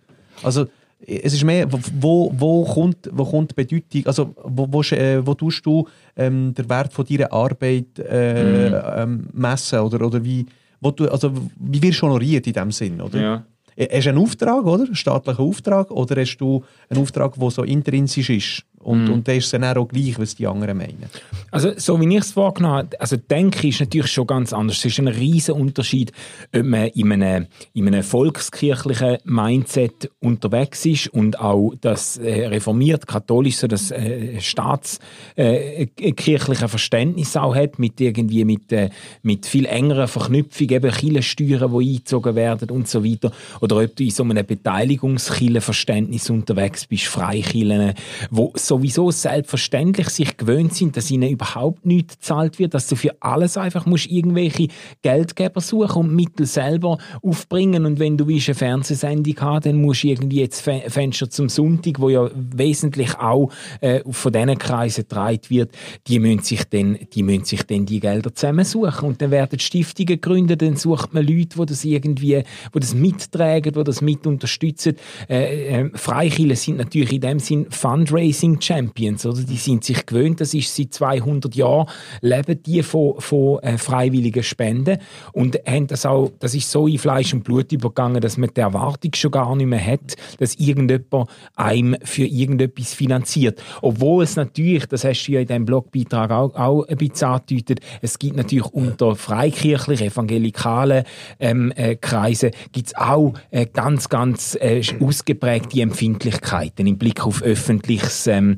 Also 0.42 0.66
es 1.06 1.32
ist 1.32 1.44
mehr, 1.44 1.66
wo, 1.70 2.32
wo, 2.36 2.64
kommt, 2.64 3.08
wo 3.12 3.24
kommt 3.24 3.50
die 3.52 3.54
Bedeutung, 3.64 4.06
also 4.06 4.34
wo, 4.44 4.66
wo, 4.70 4.82
äh, 4.82 5.26
wo 5.26 5.34
tust 5.34 5.64
du 5.64 5.86
ähm, 6.16 6.52
den 6.54 6.68
Wert 6.68 6.92
von 6.92 7.04
deiner 7.06 7.32
Arbeit 7.32 7.98
äh, 7.98 8.70
Mhm. 8.70 8.76
ähm, 8.96 9.28
messen 9.32 9.80
oder, 9.80 10.04
oder 10.06 10.22
wie, 10.22 10.44
wo 10.80 10.90
du, 10.90 11.08
also 11.10 11.32
wie 11.58 11.82
wirst 11.82 12.00
du 12.02 12.06
honoriert 12.06 12.46
in 12.46 12.52
dem 12.52 12.70
Sinn, 12.70 13.00
oder? 13.00 13.20
Ja. 13.20 13.44
Hast 13.78 14.04
du 14.04 14.10
einen 14.10 14.18
Auftrag, 14.18 14.64
oder? 14.66 14.84
Einen 14.84 14.94
staatlichen 14.94 15.42
Auftrag? 15.42 15.90
Oder 15.90 16.20
hast 16.20 16.36
du 16.36 16.62
einen 16.90 17.00
Auftrag, 17.00 17.34
der 17.38 17.50
so 17.50 17.62
intrinsisch 17.62 18.28
ist? 18.28 18.64
Und, 18.82 19.04
Mhm. 19.04 19.12
und 19.12 19.26
der 19.26 19.36
ist 19.36 19.44
es 19.44 19.50
dann 19.50 19.64
auch 19.64 19.86
gleich, 19.86 20.18
was 20.18 20.36
die 20.36 20.46
anderen 20.46 20.78
meinen. 20.78 21.04
Also, 21.50 21.72
so 21.76 22.00
wie 22.00 22.16
ich 22.16 22.22
es 22.22 22.32
vorgenommen 22.32 22.76
habe, 22.76 22.98
also 23.00 23.16
Denken 23.16 23.68
ist 23.68 23.80
natürlich 23.80 24.10
schon 24.10 24.26
ganz 24.26 24.54
anders. 24.54 24.78
Es 24.78 24.86
ist 24.86 24.98
ein 24.98 25.08
riesen 25.08 25.54
Unterschied, 25.54 26.12
ob 26.54 26.64
man 26.64 26.86
in 26.88 27.12
einem, 27.12 27.46
in 27.74 27.88
einem 27.88 28.02
volkskirchlichen 28.02 29.18
Mindset 29.24 30.10
unterwegs 30.20 30.86
ist 30.86 31.08
und 31.08 31.38
auch 31.38 31.74
das 31.80 32.16
äh, 32.16 32.46
reformiert, 32.46 33.06
katholisch, 33.06 33.58
so 33.58 33.66
das 33.66 33.90
äh, 33.90 34.40
staatskirchliche 34.40 36.68
Verständnis 36.68 37.36
auch 37.36 37.54
hat, 37.54 37.78
mit 37.78 38.00
irgendwie 38.00 38.46
mit, 38.46 38.72
äh, 38.72 38.88
mit 39.22 39.44
viel 39.44 39.66
engerer 39.66 40.08
Verknüpfung, 40.08 40.70
eben 40.70 40.90
Kirchensteuern, 40.90 41.70
die 41.70 41.90
eingezogen 41.90 42.34
werden 42.34 42.70
und 42.70 42.88
so 42.88 43.04
weiter. 43.04 43.30
Oder 43.60 43.76
ob 43.76 43.94
du 43.94 44.04
in 44.04 44.10
so 44.10 44.22
einem 44.22 44.46
Beteiligungskirchenverständnis 44.46 46.30
unterwegs 46.30 46.86
bist, 46.86 47.04
Freikirchen, 47.04 47.92
wo 48.30 48.52
sowieso 48.70 49.10
selbstverständlich 49.10 50.08
sich 50.10 50.36
gewöhnt 50.36 50.74
sind, 50.74 50.96
dass 50.96 51.10
ihnen 51.10 51.28
überhaupt 51.28 51.84
nichts 51.84 52.18
gezahlt 52.18 52.60
wird, 52.60 52.72
dass 52.72 52.86
du 52.86 52.94
für 52.94 53.16
alles 53.20 53.56
einfach 53.56 53.84
musst 53.84 54.06
irgendwelche 54.06 54.68
Geldgeber 55.02 55.60
suchen 55.60 56.02
und 56.02 56.14
Mittel 56.14 56.46
selber 56.46 56.98
aufbringen 57.20 57.84
und 57.84 57.98
wenn 57.98 58.16
du 58.16 58.28
willst 58.28 58.48
eine 58.48 58.54
Fernsehsendung 58.54 59.36
haben, 59.40 59.62
dann 59.64 59.80
musst 59.80 60.04
du 60.04 60.08
irgendwie 60.08 60.40
jetzt 60.40 60.60
Fe- 60.60 60.84
Fenster 60.86 61.28
zum 61.28 61.48
Sonntag, 61.48 61.98
wo 61.98 62.10
ja 62.10 62.30
wesentlich 62.34 63.18
auch 63.18 63.50
äh, 63.80 64.02
von 64.08 64.32
diesen 64.32 64.56
Kreisen 64.56 65.02
getragen 65.02 65.40
wird, 65.48 65.76
die 66.06 66.20
müssen 66.20 66.44
sich 66.44 66.62
dann, 66.64 66.96
die 67.12 67.24
müssen 67.24 67.46
sich 67.46 67.64
dann 67.64 67.86
die 67.86 67.98
Gelder 67.98 68.32
zusammensuchen 68.32 69.08
und 69.08 69.20
dann 69.20 69.32
werden 69.32 69.58
Stiftungen 69.58 70.06
gegründet, 70.06 70.62
dann 70.62 70.76
sucht 70.76 71.12
man 71.12 71.26
Leute, 71.26 71.58
die 71.58 71.66
das 71.66 71.84
irgendwie, 71.84 72.44
die 72.74 72.80
das 72.80 72.94
mittragen, 72.94 73.72
die 73.72 73.84
das 73.84 74.00
mit 74.00 74.28
unterstützen. 74.28 74.94
Äh, 75.28 75.80
äh, 75.80 75.90
Freikirchen 75.94 76.54
sind 76.54 76.76
natürlich 76.78 77.14
in 77.14 77.20
dem 77.22 77.40
Sinn 77.40 77.66
Fundraising 77.70 78.59
Champions, 78.60 79.26
oder? 79.26 79.42
Die 79.42 79.56
sind 79.56 79.84
sich 79.84 80.06
gewöhnt, 80.06 80.40
das 80.40 80.54
ist 80.54 80.74
seit 80.74 80.92
200 80.94 81.54
Jahren, 81.54 81.88
leben 82.20 82.62
die 82.62 82.82
von, 82.82 83.20
von 83.20 83.58
äh, 83.62 83.78
freiwilligen 83.78 84.42
Spenden 84.42 84.98
und 85.32 85.58
haben 85.66 85.86
das 85.86 86.06
auch, 86.06 86.30
das 86.38 86.54
ist 86.54 86.70
so 86.70 86.86
in 86.86 86.98
Fleisch 86.98 87.32
und 87.32 87.44
Blut 87.44 87.72
übergegangen, 87.72 88.20
dass 88.20 88.36
man 88.36 88.50
die 88.54 88.60
Erwartung 88.60 89.12
schon 89.14 89.30
gar 89.30 89.54
nicht 89.56 89.66
mehr 89.66 89.84
hat, 89.84 90.16
dass 90.38 90.54
irgendjemand 90.56 91.30
einem 91.54 91.96
für 92.02 92.24
irgendetwas 92.24 92.94
finanziert. 92.94 93.62
Obwohl 93.82 94.24
es 94.24 94.36
natürlich, 94.36 94.86
das 94.86 95.04
hast 95.04 95.26
du 95.26 95.32
ja 95.32 95.40
in 95.40 95.46
deinem 95.46 95.64
Blogbeitrag 95.64 96.30
auch, 96.30 96.54
auch 96.54 96.86
ein 96.86 96.96
bisschen 96.96 97.28
angedeutet, 97.28 97.80
es 98.02 98.18
gibt 98.18 98.36
natürlich 98.36 98.66
unter 98.66 99.16
freikirchlich 99.16 100.02
evangelikalen 100.02 101.04
ähm, 101.38 101.72
äh, 101.76 101.96
Kreisen 101.96 102.50
gibt's 102.72 102.94
auch 102.96 103.34
äh, 103.50 103.66
ganz, 103.66 104.08
ganz 104.08 104.56
äh, 104.60 104.82
ausgeprägte 105.00 105.80
Empfindlichkeiten 105.80 106.86
im 106.86 106.98
Blick 106.98 107.24
auf 107.24 107.42
öffentliches, 107.42 108.26
ähm, 108.26 108.49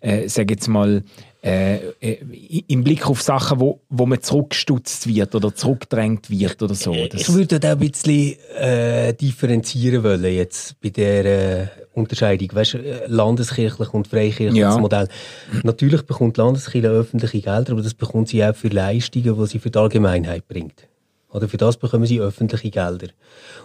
äh, 0.00 0.28
sag 0.28 0.50
jetzt 0.50 0.68
mal, 0.68 1.02
äh, 1.42 1.76
äh, 2.00 2.64
im 2.66 2.82
Blick 2.82 3.06
auf 3.06 3.22
Sachen, 3.22 3.60
wo, 3.60 3.80
wo 3.88 4.06
man 4.06 4.20
zurückgestutzt 4.20 5.06
wird 5.06 5.36
oder 5.36 5.54
zurückgedrängt 5.54 6.30
wird 6.30 6.60
oder 6.62 6.74
so. 6.74 6.92
Das, 6.92 7.20
Ich 7.20 7.32
würde 7.32 7.60
da 7.60 7.72
ein 7.72 7.78
bisschen 7.78 8.34
äh, 8.58 9.14
differenzieren 9.14 10.02
wollen 10.02 10.34
jetzt 10.34 10.80
bei 10.80 10.90
der 10.90 11.24
äh, 11.24 11.66
Unterscheidung, 11.94 12.48
weißt, 12.52 12.74
äh, 12.74 13.06
landeskirchlich 13.06 13.94
und 13.94 14.08
freikirchliches 14.08 14.58
Ja. 14.58 14.78
Modell. 14.78 15.08
Natürlich 15.62 16.02
bekommt 16.02 16.36
Landeskirche 16.36 16.88
öffentliche 16.88 17.40
Gelder, 17.40 17.72
aber 17.72 17.82
das 17.82 17.94
bekommt 17.94 18.28
sie 18.28 18.44
auch 18.44 18.56
für 18.56 18.68
Leistungen, 18.68 19.38
die 19.38 19.46
sie 19.46 19.58
für 19.60 19.70
die 19.70 19.78
Allgemeinheit 19.78 20.48
bringt. 20.48 20.88
Oder 21.30 21.48
für 21.48 21.58
das 21.58 21.76
bekommen 21.76 22.06
sie 22.06 22.20
öffentliche 22.20 22.70
Gelder. 22.70 23.08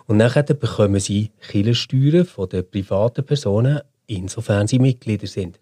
Und 0.05 0.17
nachher 0.17 0.43
bekommen 0.43 0.99
sie 0.99 1.31
Kirchensteuern 1.49 2.25
von 2.25 2.49
den 2.49 2.69
privaten 2.69 3.25
Personen, 3.25 3.81
insofern 4.07 4.67
sie 4.67 4.79
Mitglieder 4.79 5.27
sind. 5.27 5.57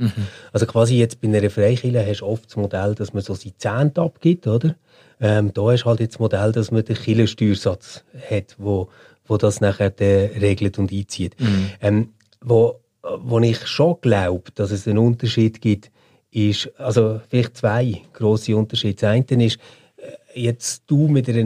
Also 0.52 0.66
quasi 0.66 0.98
jetzt 0.98 1.22
bei 1.22 1.28
einer 1.28 1.50
Freikirche 1.50 2.06
hast 2.06 2.22
du 2.22 2.26
oft 2.26 2.46
das 2.46 2.56
Modell, 2.56 2.96
dass 2.96 3.14
man 3.14 3.24
so 3.24 3.34
seine 3.34 3.58
Zehnte 3.58 4.02
abgibt, 4.02 4.48
oder? 4.48 4.76
Ähm, 5.20 5.54
da 5.54 5.72
ist 5.72 5.86
halt 5.86 6.00
jetzt 6.00 6.16
das 6.16 6.20
Modell, 6.20 6.52
dass 6.52 6.72
man 6.72 6.84
den 6.84 6.96
Kirchensteuersatz 6.96 8.04
hat, 8.30 8.56
wo, 8.58 8.90
wo 9.26 9.38
das 9.38 9.62
nachher 9.62 9.94
regelt 10.00 10.80
und 10.80 10.92
einzieht. 10.92 11.36
Ähm, 11.80 12.10
wo, 12.42 12.80
wo 13.04 13.40
ich 13.40 13.68
schon 13.68 13.98
glaube, 14.02 14.52
dass 14.56 14.72
es 14.72 14.88
einen 14.88 14.98
Unterschied 14.98 15.62
gibt, 15.62 15.92
ist, 16.32 16.72
also 16.80 17.22
vielleicht 17.30 17.58
zwei 17.58 18.02
grosse 18.14 18.56
Unterschiede. 18.56 18.96
Das 18.96 19.10
eine 19.10 19.46
ist, 19.46 19.60
äh, 19.98 20.40
jetzt 20.42 20.84
du 20.88 21.08
mit 21.08 21.30
einer 21.30 21.44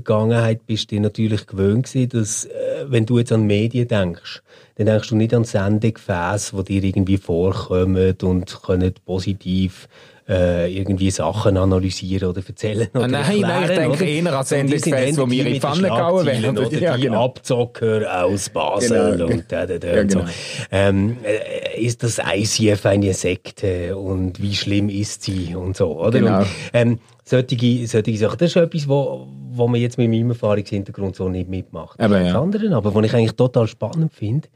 ICF-Vergangenheit 0.00 0.66
bist 0.66 0.90
du 0.90 0.96
dir 0.96 1.00
natürlich 1.00 1.46
gewöhnt 1.46 1.86
gewesen, 1.86 2.08
dass, 2.10 2.44
äh, 2.44 2.50
wenn 2.88 3.06
du 3.06 3.18
jetzt 3.18 3.32
an 3.32 3.46
Medien 3.46 3.88
denkst, 3.88 4.42
dann 4.76 4.86
denkst 4.86 5.08
du 5.08 5.16
nicht 5.16 5.34
an 5.34 5.44
Sendegefäße, 5.44 6.62
die 6.64 6.80
dir 6.80 6.88
irgendwie 6.88 7.16
vorkommen 7.16 8.14
und 8.22 8.62
können 8.62 8.92
positiv 9.04 9.88
äh, 10.28 10.76
irgendwie 10.76 11.10
Sachen 11.12 11.56
analysieren 11.56 12.28
oder 12.30 12.42
erzählen 12.46 12.88
oder 12.94 13.04
Ah, 13.04 13.06
nein, 13.08 13.22
nein, 13.22 13.36
ich 13.36 13.42
erklären, 13.42 13.76
denke 13.76 13.96
oder? 13.96 14.06
eher 14.06 14.38
an 14.40 14.44
Sendegefäße, 14.44 15.20
die 15.20 15.26
mir 15.26 15.46
in 15.46 15.52
die 15.54 15.60
Pfanne 15.60 15.82
gehauen 15.88 16.26
werden. 16.26 16.58
Oder 16.58 16.72
Ja, 16.80 16.96
die 16.96 17.02
genau. 17.02 17.24
Abzocker 17.26 18.24
aus 18.24 18.48
Basel 18.50 19.12
Genau. 19.12 19.26
und 19.32 19.44
da, 19.48 19.66
da, 19.66 19.78
da 19.78 19.94
Ja, 19.94 20.00
und 20.00 20.10
so. 20.10 20.18
genau. 20.18 20.30
Ähm, 20.72 21.16
äh, 21.22 21.80
ist 21.80 22.02
das 22.02 22.18
ICF 22.18 22.84
eine 22.86 23.14
Sekte 23.14 23.96
und 23.96 24.42
wie 24.42 24.56
schlimm 24.56 24.88
ist 24.88 25.22
sie 25.22 25.54
und 25.54 25.76
so, 25.76 25.96
oder? 26.00 26.18
Genau. 26.18 26.38
Und, 26.40 26.46
ähm, 26.72 26.98
solche, 27.28 27.86
solche 27.86 28.16
Sachen, 28.16 28.38
das 28.38 28.50
ist 28.50 28.56
etwas, 28.56 28.88
wo, 28.88 29.26
wo 29.50 29.68
man 29.68 29.80
jetzt 29.80 29.98
mit 29.98 30.08
meinem 30.08 30.30
Erfahrungshintergrund 30.30 31.16
so 31.16 31.28
nicht 31.28 31.48
mitmacht. 31.48 32.00
Aber 32.00 32.18
ja. 32.20 32.32
Das 32.32 32.34
andere, 32.36 32.74
aber 32.74 32.94
was 32.94 33.04
ich 33.04 33.14
eigentlich 33.14 33.32
total 33.32 33.66
spannend 33.66 34.12
finde, 34.12 34.48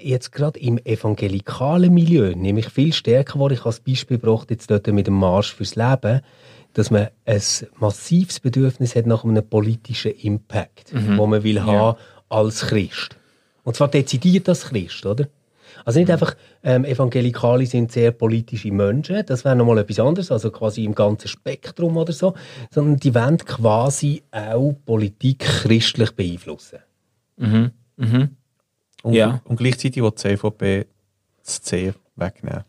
jetzt 0.00 0.30
gerade 0.30 0.58
im 0.60 0.78
evangelikalen 0.78 1.92
Milieu, 1.92 2.32
nämlich 2.34 2.68
viel 2.68 2.92
stärker, 2.92 3.38
wo 3.40 3.48
ich 3.48 3.64
als 3.64 3.80
Beispiel 3.80 4.18
gebracht 4.18 4.50
jetzt 4.50 4.70
dort 4.70 4.86
mit 4.86 5.08
dem 5.08 5.14
Marsch 5.14 5.52
fürs 5.52 5.74
Leben, 5.74 6.20
dass 6.74 6.90
man 6.90 7.08
ein 7.24 7.42
massives 7.80 8.38
Bedürfnis 8.38 8.94
hat 8.94 9.06
nach 9.06 9.24
einem 9.24 9.44
politischen 9.44 10.12
Impact, 10.12 10.92
wo 11.16 11.26
man 11.26 11.42
will 11.42 11.62
haben 11.62 11.98
als 12.28 12.66
Christ. 12.66 13.16
Und 13.64 13.74
zwar 13.74 13.88
dezidiert 13.88 14.48
als 14.48 14.66
Christ, 14.66 15.04
oder? 15.04 15.28
Also 15.88 16.00
nicht 16.00 16.10
einfach, 16.10 16.36
ähm, 16.64 16.84
Evangelikale 16.84 17.64
sind 17.64 17.90
sehr 17.90 18.10
politische 18.10 18.70
Menschen, 18.70 19.24
das 19.24 19.46
wäre 19.46 19.56
nochmal 19.56 19.78
etwas 19.78 19.98
anderes, 19.98 20.30
also 20.30 20.50
quasi 20.50 20.84
im 20.84 20.94
ganzen 20.94 21.28
Spektrum 21.28 21.96
oder 21.96 22.12
so, 22.12 22.34
sondern 22.70 22.98
die 22.98 23.14
wollen 23.14 23.38
quasi 23.38 24.22
auch 24.30 24.74
Politik 24.84 25.38
christlich 25.38 26.10
beeinflussen. 26.10 26.80
Mhm. 27.38 27.70
Mhm. 27.96 28.36
Und, 29.02 29.14
Ja. 29.14 29.40
und 29.44 29.56
gleichzeitig 29.56 30.02
will 30.02 30.10
die 30.10 30.16
CVP 30.16 30.86
das 31.42 31.62
C 31.62 31.94
wegnehmen. 32.16 32.64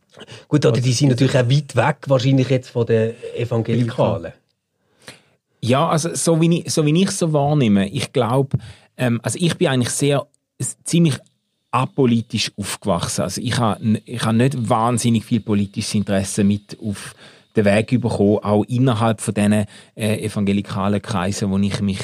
Gut, 0.48 0.66
oder 0.66 0.80
die 0.80 0.94
sind 0.94 1.10
natürlich 1.10 1.36
auch 1.36 1.50
weit 1.50 1.76
weg, 1.76 1.98
wahrscheinlich 2.08 2.50
jetzt 2.50 2.70
von 2.70 2.86
den 2.86 3.16
Evangelikalen. 3.36 4.32
Ja, 5.60 5.90
also 5.90 6.16
so 6.16 6.40
wie 6.40 6.62
ich 6.62 6.72
so 6.74 6.86
wie 6.86 7.04
ich 7.04 7.12
so 7.12 7.34
wahrnehme, 7.34 7.90
ich 7.90 8.14
glaube, 8.14 8.58
ähm, 8.96 9.20
also 9.24 9.38
ich 9.42 9.58
bin 9.58 9.68
eigentlich 9.68 9.90
sehr 9.90 10.26
ziemlich 10.86 11.20
apolitisch 11.72 12.52
aufgewachsen. 12.58 13.22
Also 13.22 13.42
ich 13.42 13.58
habe 13.58 14.02
ich 14.06 14.24
habe 14.24 14.38
nicht 14.38 14.70
wahnsinnig 14.70 15.26
viel 15.26 15.40
politisches 15.40 15.94
Interesse 15.96 16.44
mit 16.44 16.78
auf 16.84 17.16
den 17.56 17.66
Weg 17.66 17.90
bekommen, 18.02 18.40
auch 18.40 18.64
innerhalb 18.66 19.22
von 19.22 19.34
diesen 19.34 19.66
äh, 19.96 20.26
evangelikalen 20.26 21.02
Kreisen, 21.02 21.50
wo 21.52 21.58
ich 21.58 21.82
mich 21.82 22.00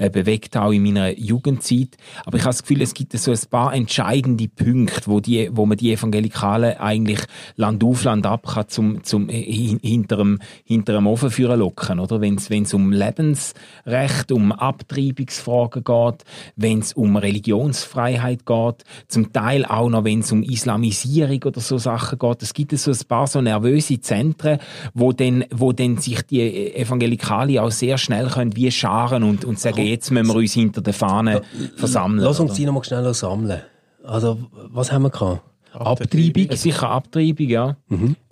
äh, 0.00 0.08
bewegt 0.08 0.56
auch 0.56 0.72
in 0.72 0.82
meiner 0.82 1.16
Jugendzeit. 1.18 1.96
Aber 2.24 2.38
ich 2.38 2.44
habe 2.44 2.54
das 2.54 2.62
Gefühl, 2.62 2.80
es 2.80 2.94
gibt 2.94 3.12
so 3.12 3.30
ein 3.30 3.38
paar 3.50 3.74
entscheidende 3.74 4.48
Punkte, 4.48 5.02
wo, 5.06 5.20
die, 5.20 5.50
wo 5.52 5.66
man 5.66 5.76
die 5.76 5.92
Evangelikalen 5.92 6.78
eigentlich 6.78 7.20
Land 7.56 7.84
auf, 7.84 8.04
Land 8.04 8.24
ab 8.26 8.46
kann 8.46 8.68
zum, 8.68 9.04
zum 9.04 9.28
hin, 9.28 9.78
hinterem, 9.82 10.38
hinterem 10.64 11.06
Ofen 11.06 11.30
führen 11.30 11.58
locken, 11.58 12.00
oder? 12.00 12.22
Wenn 12.22 12.36
es 12.36 12.74
um 12.74 12.92
Lebensrecht, 12.92 14.32
um 14.32 14.52
Abtreibungsfragen 14.52 15.84
geht, 15.84 16.24
wenn 16.56 16.78
es 16.78 16.94
um 16.94 17.16
Religionsfreiheit 17.16 18.46
geht, 18.46 18.84
zum 19.06 19.32
Teil 19.34 19.66
auch 19.66 19.90
noch, 19.90 20.04
wenn 20.04 20.20
es 20.20 20.32
um 20.32 20.42
Islamisierung 20.42 21.42
oder 21.44 21.60
so 21.60 21.76
Sachen 21.76 22.18
geht. 22.18 22.42
Es 22.42 22.54
gibt 22.54 22.76
so 22.78 22.90
ein 22.90 22.98
paar 23.06 23.26
so 23.26 23.42
nervöse 23.42 24.00
Zentren, 24.00 24.60
wo 24.94 25.12
dann, 25.12 25.44
wo 25.50 25.72
dann 25.72 25.98
sich 25.98 26.22
die 26.22 26.74
Evangelikale 26.74 27.62
auch 27.62 27.70
sehr 27.70 27.98
schnell 27.98 28.28
können 28.28 28.56
wie 28.56 28.70
scharen 28.70 29.24
und, 29.24 29.44
und 29.44 29.58
sagen, 29.58 29.89
jetzt 29.90 30.10
müssen 30.10 30.28
wir 30.28 30.36
uns 30.36 30.52
hinter 30.52 30.80
der 30.80 30.94
Fahne 30.94 31.42
versammeln. 31.76 32.24
Lass 32.24 32.40
uns 32.40 32.54
die 32.54 32.64
noch 32.66 32.72
mal 32.72 32.84
schnell 32.84 33.12
sammeln. 33.14 33.60
Also, 34.04 34.38
was 34.70 34.90
haben 34.92 35.02
wir 35.02 35.10
gehabt? 35.10 35.42
Abtreibung. 35.72 36.28
Abtreibung? 36.28 36.56
Sicher 36.56 36.90
Abtreibung, 36.90 37.48
ja. 37.48 37.76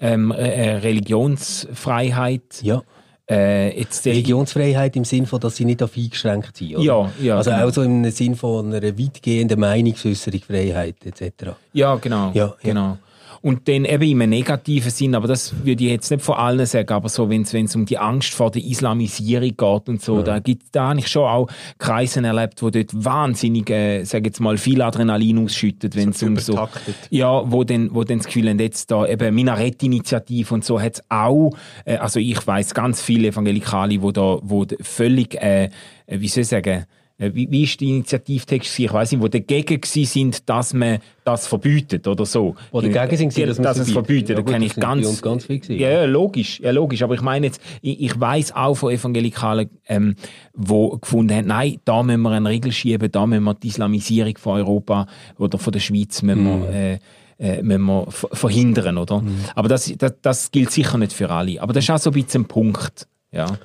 Ähm, 0.01 0.33
äh, 0.33 0.37
äh, 0.37 0.77
Religionsfreiheit. 0.79 2.63
Ja. 2.63 2.83
Äh, 3.31 3.79
jetzt, 3.79 4.07
Religionsfreiheit 4.07 4.97
im 4.97 5.05
Sinn 5.05 5.27
von, 5.27 5.39
dass 5.39 5.57
sie 5.57 5.67
nicht 5.67 5.83
auf 5.83 5.97
eingeschränkt 5.97 6.57
sind, 6.57 6.77
oder? 6.77 6.83
Ja, 6.83 7.13
ja, 7.21 7.37
Also 7.37 7.51
genau. 7.51 7.69
auch 7.69 7.71
so 7.73 7.83
im 7.83 8.11
Sinn 8.11 8.35
von 8.35 8.73
einer 8.73 8.99
weitgehenden 8.99 9.61
Meinungsäußerung, 9.61 10.41
Freiheit 10.41 10.97
etc. 11.05 11.51
Ja, 11.75 11.97
genau. 11.97 12.31
Ja, 12.33 12.55
ja. 12.63 12.99
Und 13.41 13.69
dann 13.69 13.85
eben 13.85 14.21
im 14.21 14.31
negativen 14.31 14.91
Sinn, 14.91 15.15
aber 15.15 15.29
das 15.29 15.65
würde 15.65 15.85
ich 15.85 15.91
jetzt 15.91 16.11
nicht 16.11 16.23
von 16.23 16.37
allen 16.37 16.67
sagen, 16.67 16.93
aber 16.93 17.09
so, 17.09 17.31
wenn 17.31 17.43
es 17.43 17.77
um 17.77 17.87
die 17.87 17.99
Angst 17.99 18.35
vor 18.35 18.51
der 18.51 18.65
Islamisierung 18.65 19.57
geht 19.57 19.89
und 19.89 20.03
so, 20.03 20.23
da 20.23 20.39
gibt 20.41 20.65
da 20.73 20.89
habe 20.89 20.99
ich 20.99 21.09
schon 21.09 21.23
auch 21.25 21.49
Kreise 21.79 22.23
erlebt, 22.23 22.63
wo 22.63 22.71
dort 22.71 22.91
wahnsinnig, 22.93 23.71
äh, 23.71 24.05
sag 24.05 24.25
jetzt 24.25 24.41
mal, 24.41 24.59
viel 24.59 24.83
Adrenalin 24.83 25.45
ausschüttet, 25.45 25.95
wenn 25.97 26.11
es 26.11 26.23
um 26.23 26.37
so, 26.37 26.69
ja, 27.11 27.51
wo 27.51 27.65
dann, 27.65 27.95
wo 27.95 28.05
dann 28.05 28.19
das 28.19 28.27
Gefühl 28.27 28.49
haben, 28.49 28.59
jetzt 28.59 28.91
da 28.91 29.07
eben 29.07 29.35
Minarett-Initiative 29.35 30.53
und 30.55 30.65
so 30.65 30.81
hat's 30.81 31.03
auch, 31.09 31.53
äh, 31.85 31.97
also 31.97 32.21
ich 32.21 32.45
weiß 32.45 32.75
ganz 32.75 33.01
viele 33.01 33.29
Evangelikale, 33.29 34.03
wo 34.03 34.13
da, 34.13 34.39
wo 34.43 34.67
völlig, 34.81 35.35
äh, 35.37 35.65
äh, 36.07 36.21
wie 36.21 36.29
soll 36.29 36.43
ich 36.43 36.49
sagen, 36.49 36.87
wie, 37.19 37.51
wie 37.51 37.65
ist 37.65 37.81
der 37.81 37.89
Initiativtext? 37.89 38.79
Ich 38.79 38.93
weiß 38.93 39.13
nicht, 39.13 39.21
wo 39.21 39.27
dagegen 39.27 39.81
sind, 39.85 40.49
dass 40.49 40.73
man 40.73 40.99
das 41.25 41.49
verbietet 41.49 42.07
oder 42.07 42.25
so. 42.25 42.55
Wo 42.71 42.81
dagegen 42.81 43.17
sind 43.17 43.37
dass, 43.49 43.57
dass 43.57 43.77
man 43.77 43.87
es 43.87 43.93
verbietet. 43.93 44.31
Ja 44.31 44.35
da 44.37 44.43
kenne 44.43 44.67
ich 44.67 44.77
ganz, 44.77 45.21
ganz 45.21 45.47
gewesen. 45.49 45.77
ja, 45.77 45.91
ja, 45.91 46.05
logisch, 46.05 46.61
ja, 46.61 46.71
logisch. 46.71 47.03
Aber 47.03 47.15
ich 47.15 47.21
meine 47.21 47.47
jetzt, 47.47 47.61
ich, 47.83 48.01
ich 48.01 48.19
weiß 48.21 48.55
auch 48.55 48.75
von 48.77 48.93
Evangelikalen, 48.93 49.69
ähm, 49.89 50.15
wo 50.55 50.91
gefunden 50.91 51.35
haben, 51.35 51.47
nein, 51.49 51.79
da 51.85 52.03
müssen 52.05 52.23
wir 52.23 52.31
einen 52.31 52.47
Riegel 52.47 52.71
schieben, 52.73 53.11
da 53.11 53.27
müssen 53.27 53.45
wir 53.45 53.55
die 53.55 53.69
Islamisierung 53.69 54.39
von 54.39 54.57
Europa 54.59 55.07
oder 55.39 55.59
von 55.59 55.73
der 55.73 55.81
Schweiz 55.81 56.23
müssen 56.23 56.45
Mhm. 56.45 56.63
wir, 56.63 56.71
äh, 56.71 56.99
äh, 57.41 57.63
müssen 57.63 57.85
wir 57.85 58.07
verhindern, 58.11 58.97
oder? 58.97 59.23
Aber 59.57 59.69
das, 59.69 59.93
das, 59.99 60.15
das 60.23 60.51
gilt 60.53 60.71
sicher 60.71 60.99
nicht 60.99 61.13
für 61.13 61.31
alle. 61.31 61.61
Aber 61.61 61.73
das 61.73 61.85
ist 61.85 61.91
auch 61.91 61.99
so 61.99 62.11
ein 62.11 62.15
bisschen 62.23 62.43
ein 62.43 62.49
Punkt, 62.49 63.09
ja. 63.33 63.59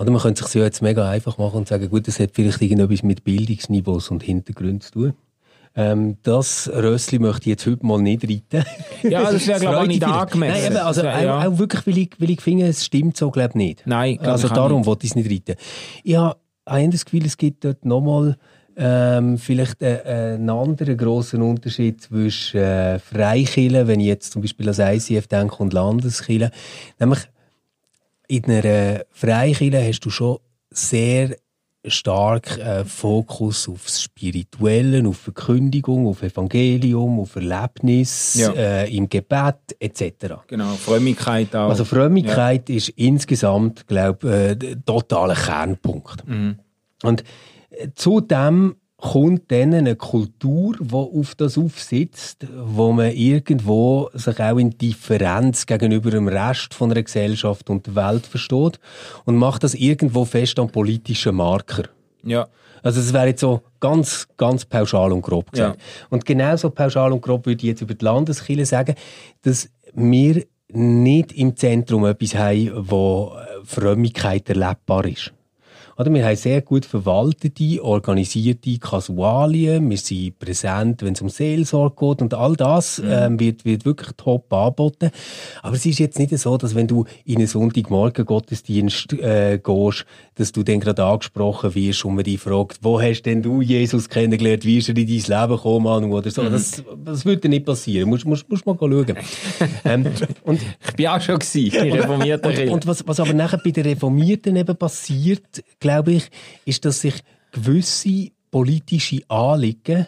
Oder 0.00 0.10
man 0.12 0.22
könnte 0.22 0.42
sich 0.44 0.54
ja 0.54 0.62
jetzt 0.62 0.80
mega 0.80 1.08
einfach 1.10 1.36
machen 1.36 1.58
und 1.58 1.68
sagen, 1.68 1.90
gut, 1.90 2.08
das 2.08 2.18
hat 2.18 2.30
vielleicht 2.32 2.62
irgendetwas 2.62 3.02
mit 3.02 3.22
Bildungsniveaus 3.22 4.10
und 4.10 4.22
Hintergründen 4.22 4.80
zu 4.80 4.92
tun. 4.92 5.12
Ähm, 5.76 6.16
das 6.22 6.70
Rössli 6.72 7.18
möchte 7.18 7.42
ich 7.42 7.46
jetzt 7.48 7.66
heute 7.66 7.84
mal 7.84 8.00
nicht 8.00 8.24
reiten. 8.24 8.66
Ja, 9.02 9.30
das 9.30 9.46
wäre, 9.46 9.60
glaube 9.60 9.74
ich, 9.76 9.82
auch 9.82 9.86
nicht 9.86 10.04
angemessen. 10.04 10.62
Nein, 10.62 10.72
eben, 10.72 10.76
also 10.78 11.02
wär- 11.02 11.22
ja. 11.22 11.38
auch, 11.40 11.44
auch 11.52 11.58
wirklich, 11.58 11.86
weil 11.86 11.98
ich, 11.98 12.10
weil 12.18 12.30
ich 12.30 12.40
finde, 12.40 12.66
es 12.66 12.82
stimmt 12.82 13.18
so, 13.18 13.30
glaube 13.30 13.50
ich, 13.50 13.54
nicht. 13.56 13.82
Nein, 13.86 14.16
glaub 14.16 14.32
Also 14.32 14.48
darum 14.48 14.86
wollte 14.86 15.04
ich 15.04 15.12
es 15.12 15.16
nicht 15.16 15.30
reiten. 15.30 15.60
Ich 16.02 16.16
habe 16.16 16.36
ein 16.64 16.90
das 16.90 17.04
Gefühl, 17.04 17.26
es 17.26 17.36
gibt 17.36 17.64
dort 17.66 17.84
nochmal 17.84 18.38
ähm, 18.78 19.36
vielleicht 19.36 19.82
äh, 19.82 20.00
einen 20.38 20.48
anderen 20.48 20.96
grossen 20.96 21.42
Unterschied 21.42 22.00
zwischen 22.00 22.58
äh, 22.58 22.98
Freikirchen, 22.98 23.86
wenn 23.86 24.00
ich 24.00 24.06
jetzt 24.06 24.32
zum 24.32 24.40
Beispiel 24.40 24.66
an 24.66 24.74
das 24.74 25.08
ICF 25.10 25.26
denke, 25.26 25.56
und 25.56 25.74
Landeskirchen. 25.74 26.50
Nämlich 26.98 27.20
in 28.30 28.44
einer 28.44 29.04
Freikirche 29.10 29.84
hast 29.84 30.00
du 30.00 30.10
schon 30.10 30.38
sehr 30.70 31.34
stark 31.84 32.58
äh, 32.58 32.84
Fokus 32.84 33.68
aufs 33.68 34.02
Spirituelle, 34.02 35.06
auf 35.08 35.16
Verkündigung, 35.16 36.06
auf 36.06 36.22
Evangelium, 36.22 37.18
auf 37.18 37.34
Erlebnis, 37.36 38.34
Ja. 38.38 38.52
äh, 38.52 38.94
im 38.94 39.08
Gebet 39.08 39.56
etc. 39.80 40.34
Genau, 40.46 40.74
Frömmigkeit 40.74 41.56
auch. 41.56 41.70
Also 41.70 41.84
Frömmigkeit 41.84 42.68
ist 42.70 42.90
insgesamt, 42.90 43.86
glaube 43.88 44.30
äh, 44.50 44.56
der 44.56 44.84
totale 44.84 45.34
Kernpunkt. 45.34 46.22
Und 47.02 47.24
äh, 47.70 47.88
zudem 47.94 48.76
kommt 49.00 49.50
dann 49.50 49.74
eine 49.74 49.96
Kultur, 49.96 50.76
die 50.78 50.94
auf 50.94 51.34
das 51.34 51.56
aufsitzt, 51.56 52.46
wo 52.54 52.92
man 52.92 53.12
irgendwo 53.12 54.10
sich 54.14 54.38
auch 54.40 54.58
in 54.58 54.70
Differenz 54.70 55.66
gegenüber 55.66 56.10
dem 56.10 56.28
Rest 56.28 56.74
von 56.74 56.90
einer 56.90 57.02
Gesellschaft 57.02 57.70
und 57.70 57.86
der 57.86 57.94
Welt 57.94 58.26
versteht 58.26 58.78
und 59.24 59.36
macht 59.36 59.64
das 59.64 59.74
irgendwo 59.74 60.24
fest 60.24 60.58
an 60.58 60.68
politischen 60.68 61.36
Marker. 61.36 61.84
ja. 62.24 62.46
Also 62.82 63.00
es 63.00 63.12
wäre 63.12 63.26
jetzt 63.26 63.40
so 63.40 63.60
ganz, 63.78 64.26
ganz 64.38 64.64
pauschal 64.64 65.12
und 65.12 65.20
grob 65.20 65.52
gesagt. 65.52 65.78
Und 66.08 66.24
genauso 66.24 66.70
pauschal 66.70 67.12
und 67.12 67.20
grob 67.20 67.44
würde 67.44 67.58
ich 67.58 67.68
jetzt 67.68 67.82
über 67.82 67.92
die 67.92 68.02
Landeskirche 68.02 68.64
sagen, 68.64 68.94
dass 69.42 69.68
wir 69.92 70.44
nicht 70.72 71.32
im 71.32 71.56
Zentrum 71.56 72.06
etwas 72.06 72.34
haben, 72.36 72.70
wo 72.74 73.32
Frömmigkeit 73.64 74.48
erlebbar 74.48 75.04
ist. 75.04 75.32
Oder 76.00 76.14
wir 76.14 76.24
haben 76.24 76.36
sehr 76.36 76.62
gut 76.62 76.86
verwaltete, 76.86 77.84
organisierte 77.84 78.78
Kasualien, 78.78 79.90
wir 79.90 79.98
sind 79.98 80.38
präsent, 80.38 81.02
wenn 81.02 81.12
es 81.12 81.20
um 81.20 81.28
Seelsorge 81.28 81.94
geht. 81.94 82.22
Und 82.22 82.32
all 82.32 82.56
das 82.56 83.02
ähm, 83.04 83.38
wird, 83.38 83.66
wird 83.66 83.84
wirklich 83.84 84.12
top 84.16 84.50
angeboten. 84.50 85.10
Aber 85.60 85.76
es 85.76 85.84
ist 85.84 85.98
jetzt 85.98 86.18
nicht 86.18 86.34
so, 86.38 86.56
dass 86.56 86.74
wenn 86.74 86.86
du 86.86 87.04
in 87.26 87.36
einen 87.36 87.46
Sonntagmorgen-Gottesdienst 87.46 89.12
äh, 89.12 89.60
gehst, 89.62 90.06
dass 90.36 90.52
du 90.52 90.62
dann 90.62 90.80
gerade 90.80 91.04
angesprochen 91.04 91.74
wirst 91.74 92.02
und 92.06 92.14
man 92.14 92.24
dich 92.24 92.40
fragt, 92.40 92.78
wo 92.80 92.98
hast 92.98 93.24
denn 93.24 93.42
du 93.42 93.60
Jesus 93.60 94.08
kennengelernt, 94.08 94.64
wie 94.64 94.78
ist 94.78 94.88
er 94.88 94.96
in 94.96 95.06
dein 95.06 95.40
Leben 95.40 95.56
gekommen 95.56 95.84
Manu, 95.84 96.16
oder 96.16 96.30
so. 96.30 96.48
Das, 96.48 96.82
das 97.04 97.26
würde 97.26 97.50
nicht 97.50 97.66
passieren, 97.66 98.08
musst, 98.08 98.24
musst, 98.24 98.48
musst 98.48 98.64
mal 98.64 98.74
schauen. 98.78 99.16
ähm, 99.84 100.06
und 100.44 100.60
Ich 100.88 100.96
bin 100.96 101.06
auch 101.08 101.20
schon 101.20 101.38
gewesen, 101.38 101.84
in 101.84 101.92
reformierter 101.92 102.48
und, 102.48 102.70
und 102.70 102.86
was, 102.86 103.06
was 103.06 103.20
aber 103.20 103.34
nachher 103.34 103.60
bei 103.62 103.70
den 103.70 103.84
Reformierten 103.84 104.56
eben 104.56 104.76
passiert, 104.76 105.62
glaube 105.78 105.89
ich, 106.08 106.30
ist, 106.64 106.84
dass 106.84 107.00
sich 107.00 107.14
gewisse 107.52 108.30
politische 108.50 109.20
Anliegen 109.28 110.06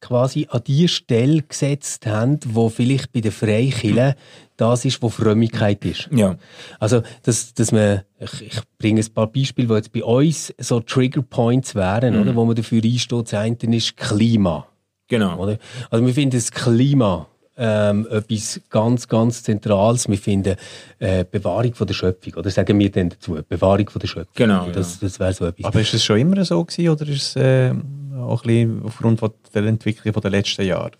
quasi 0.00 0.46
an 0.50 0.62
die 0.66 0.88
Stelle 0.88 1.42
gesetzt 1.42 2.06
haben, 2.06 2.38
wo 2.46 2.68
vielleicht 2.68 3.12
bei 3.12 3.20
den 3.20 3.32
Freikirchen 3.32 4.14
das 4.56 4.84
ist, 4.84 5.02
wo 5.02 5.08
Frömmigkeit 5.08 5.84
ist. 5.84 6.08
Ja. 6.12 6.36
Also, 6.78 7.02
dass, 7.22 7.54
dass 7.54 7.72
man, 7.72 8.02
ich, 8.18 8.42
ich 8.42 8.60
bringe 8.78 9.00
ein 9.00 9.14
paar 9.14 9.26
Beispiele, 9.26 9.68
die 9.68 9.74
jetzt 9.74 9.92
bei 9.92 10.04
uns 10.04 10.54
so 10.58 10.80
Trigger 10.80 11.22
Points 11.22 11.74
wären, 11.74 12.18
oder, 12.20 12.34
wo 12.34 12.44
man 12.44 12.56
dafür 12.56 12.82
einsteht. 12.82 13.32
Das 13.32 13.34
eine 13.34 13.76
ist 13.76 13.96
Klima. 13.96 14.66
Genau. 15.08 15.38
Oder? 15.38 15.58
Also 15.90 16.06
wir 16.06 16.14
finden 16.14 16.36
das 16.36 16.50
Klima 16.50 17.28
ähm, 17.56 18.06
etwas 18.10 18.60
ganz, 18.70 19.08
ganz 19.08 19.42
Zentrales. 19.42 20.08
Wir 20.08 20.18
finden 20.18 20.56
äh, 20.98 21.24
Bewahrung 21.24 21.74
von 21.74 21.86
der 21.86 21.94
Schöpfung. 21.94 22.34
Oder 22.34 22.50
sagen 22.50 22.78
wir 22.78 22.90
denn 22.90 23.10
dazu? 23.10 23.38
Bewahrung 23.48 23.88
von 23.88 24.00
der 24.00 24.08
Schöpfung. 24.08 24.34
Genau, 24.34 24.70
Das, 24.70 24.98
das 24.98 25.18
wäre 25.18 25.32
so 25.32 25.46
etwas. 25.46 25.64
Aber 25.64 25.80
ist 25.80 25.94
es 25.94 26.04
schon 26.04 26.18
immer 26.18 26.44
so 26.44 26.64
gewesen, 26.64 26.88
oder 26.90 27.06
ist 27.08 27.22
es 27.22 27.36
äh, 27.36 27.72
auch 28.18 28.42
ein 28.42 28.46
bisschen 28.46 28.82
aufgrund 28.84 29.20
von 29.20 29.30
der 29.54 29.64
Entwicklung 29.64 30.12
von 30.12 30.22
der 30.22 30.30
letzten 30.30 30.66
Jahre? 30.66 30.92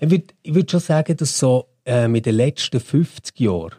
Ich 0.00 0.10
würde 0.10 0.24
ich 0.42 0.54
würd 0.54 0.70
schon 0.70 0.80
sagen, 0.80 1.16
dass 1.16 1.38
so 1.38 1.66
ähm, 1.84 2.14
in 2.14 2.22
den 2.22 2.34
letzten 2.34 2.80
50 2.80 3.40
Jahren 3.40 3.74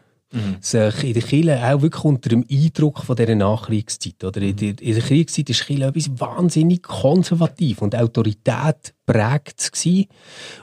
sich 0.62 1.04
in 1.04 1.14
der 1.14 1.24
Kirche 1.24 1.64
auch 1.64 1.82
wirklich 1.82 2.04
unter 2.04 2.30
dem 2.30 2.46
Eindruck 2.50 3.00
von 3.00 3.16
dieser 3.16 3.34
Nachkriegszeit, 3.34 4.24
oder 4.24 4.42
in 4.42 4.56
der, 4.56 4.80
in 4.80 4.94
der 4.94 5.02
Kriegszeit 5.02 5.50
ist 5.50 5.66
Kirche 5.66 5.88
etwas 5.88 6.20
wahnsinnig 6.20 6.84
konservativ 6.84 7.82
und 7.82 7.96
Autorität 7.96 8.94
prägt 9.08 9.72
gewesen, 9.72 10.06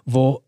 wo 0.04 0.42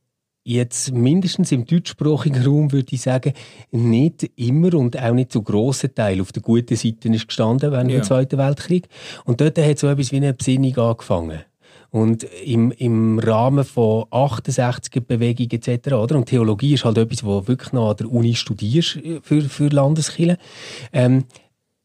jetzt 0.48 0.92
mindestens 0.92 1.52
im 1.52 1.66
deutschsprachigen 1.66 2.42
Raum 2.42 2.72
würde 2.72 2.94
ich 2.94 3.02
sagen, 3.02 3.34
nicht 3.70 4.30
immer 4.37 4.74
und 4.74 4.98
auch 4.98 5.12
nicht 5.12 5.30
zu 5.30 5.42
grossen 5.42 5.94
Teil 5.94 6.20
auf 6.20 6.32
der 6.32 6.42
guten 6.42 6.74
Seite 6.74 7.08
ist 7.11 7.28
gestanden 7.28 7.70
während 7.70 7.90
Ja. 7.90 7.98
dem 7.98 8.04
Zweiten 8.04 8.38
Weltkrieg. 8.38 8.88
Und 9.24 9.40
dort 9.40 9.58
hat 9.58 9.78
so 9.78 9.88
etwas 9.88 10.11
wie 10.11 10.16
eine 10.16 10.32
Besinnung 10.32 10.76
angefangen. 10.78 11.40
Und 11.90 12.24
im, 12.44 12.70
im 12.72 13.18
Rahmen 13.18 13.64
von 13.64 14.04
68er-Bewegung 14.04 15.48
etc. 15.50 15.92
Oder? 15.92 16.16
Und 16.16 16.26
Theologie 16.26 16.74
ist 16.74 16.84
halt 16.84 16.98
etwas, 16.98 17.24
wo 17.24 17.46
wirklich 17.46 17.72
noch 17.72 17.90
an 17.90 17.96
der 17.96 18.11
Uni 18.11 18.34
studierst 18.34 18.96
äh, 18.96 19.20
für, 19.22 19.42
für 19.42 19.68
Landeskirchen. 19.68 20.37
Ähm, 20.92 21.24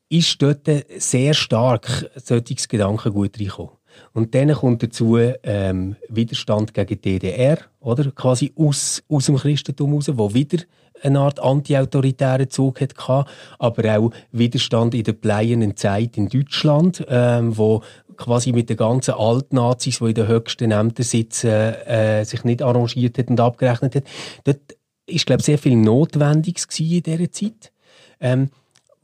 ist 0.09 0.41
dort 0.41 0.69
sehr 0.97 1.33
stark 1.33 2.09
solches 2.15 2.67
Gedankengut 2.67 3.39
reingekommen. 3.39 3.71
Und 4.13 4.35
dann 4.35 4.51
kommt 4.53 4.83
dazu 4.83 5.17
ähm, 5.17 5.95
Widerstand 6.09 6.73
gegen 6.73 7.01
die 7.01 7.19
DDR, 7.19 7.57
oder? 7.79 8.11
Quasi 8.11 8.53
aus, 8.55 9.03
aus 9.09 9.25
dem 9.25 9.37
Christentum 9.37 9.91
heraus, 9.91 10.09
wo 10.13 10.33
wieder 10.33 10.59
eine 11.01 11.19
Art 11.19 11.39
antiautoritären 11.39 12.49
Zug 12.49 12.79
hatte, 12.81 13.25
aber 13.59 13.97
auch 13.97 14.11
Widerstand 14.31 14.93
in 14.93 15.03
der 15.03 15.13
bleiernen 15.13 15.75
Zeit 15.75 16.17
in 16.17 16.29
Deutschland, 16.29 17.05
ähm, 17.09 17.57
wo 17.57 17.81
quasi 18.15 18.51
mit 18.51 18.69
den 18.69 18.77
ganzen 18.77 19.15
Altnazis, 19.15 19.99
die 19.99 20.05
in 20.05 20.13
den 20.13 20.27
höchsten 20.27 20.71
Ämtern 20.71 21.03
sitzen, 21.03 21.49
äh, 21.49 22.23
sich 22.23 22.43
nicht 22.43 22.61
arrangiert 22.61 23.17
hat 23.17 23.29
und 23.29 23.39
abgerechnet 23.39 23.95
hat. 23.95 24.03
Dort 24.43 24.61
ist, 25.05 25.25
glaube 25.25 25.41
ich, 25.41 25.45
sehr 25.45 25.57
viel 25.57 25.75
Notwendiges 25.75 26.67
in 26.79 27.03
dieser 27.03 27.31
Zeit, 27.31 27.71
ähm, 28.19 28.49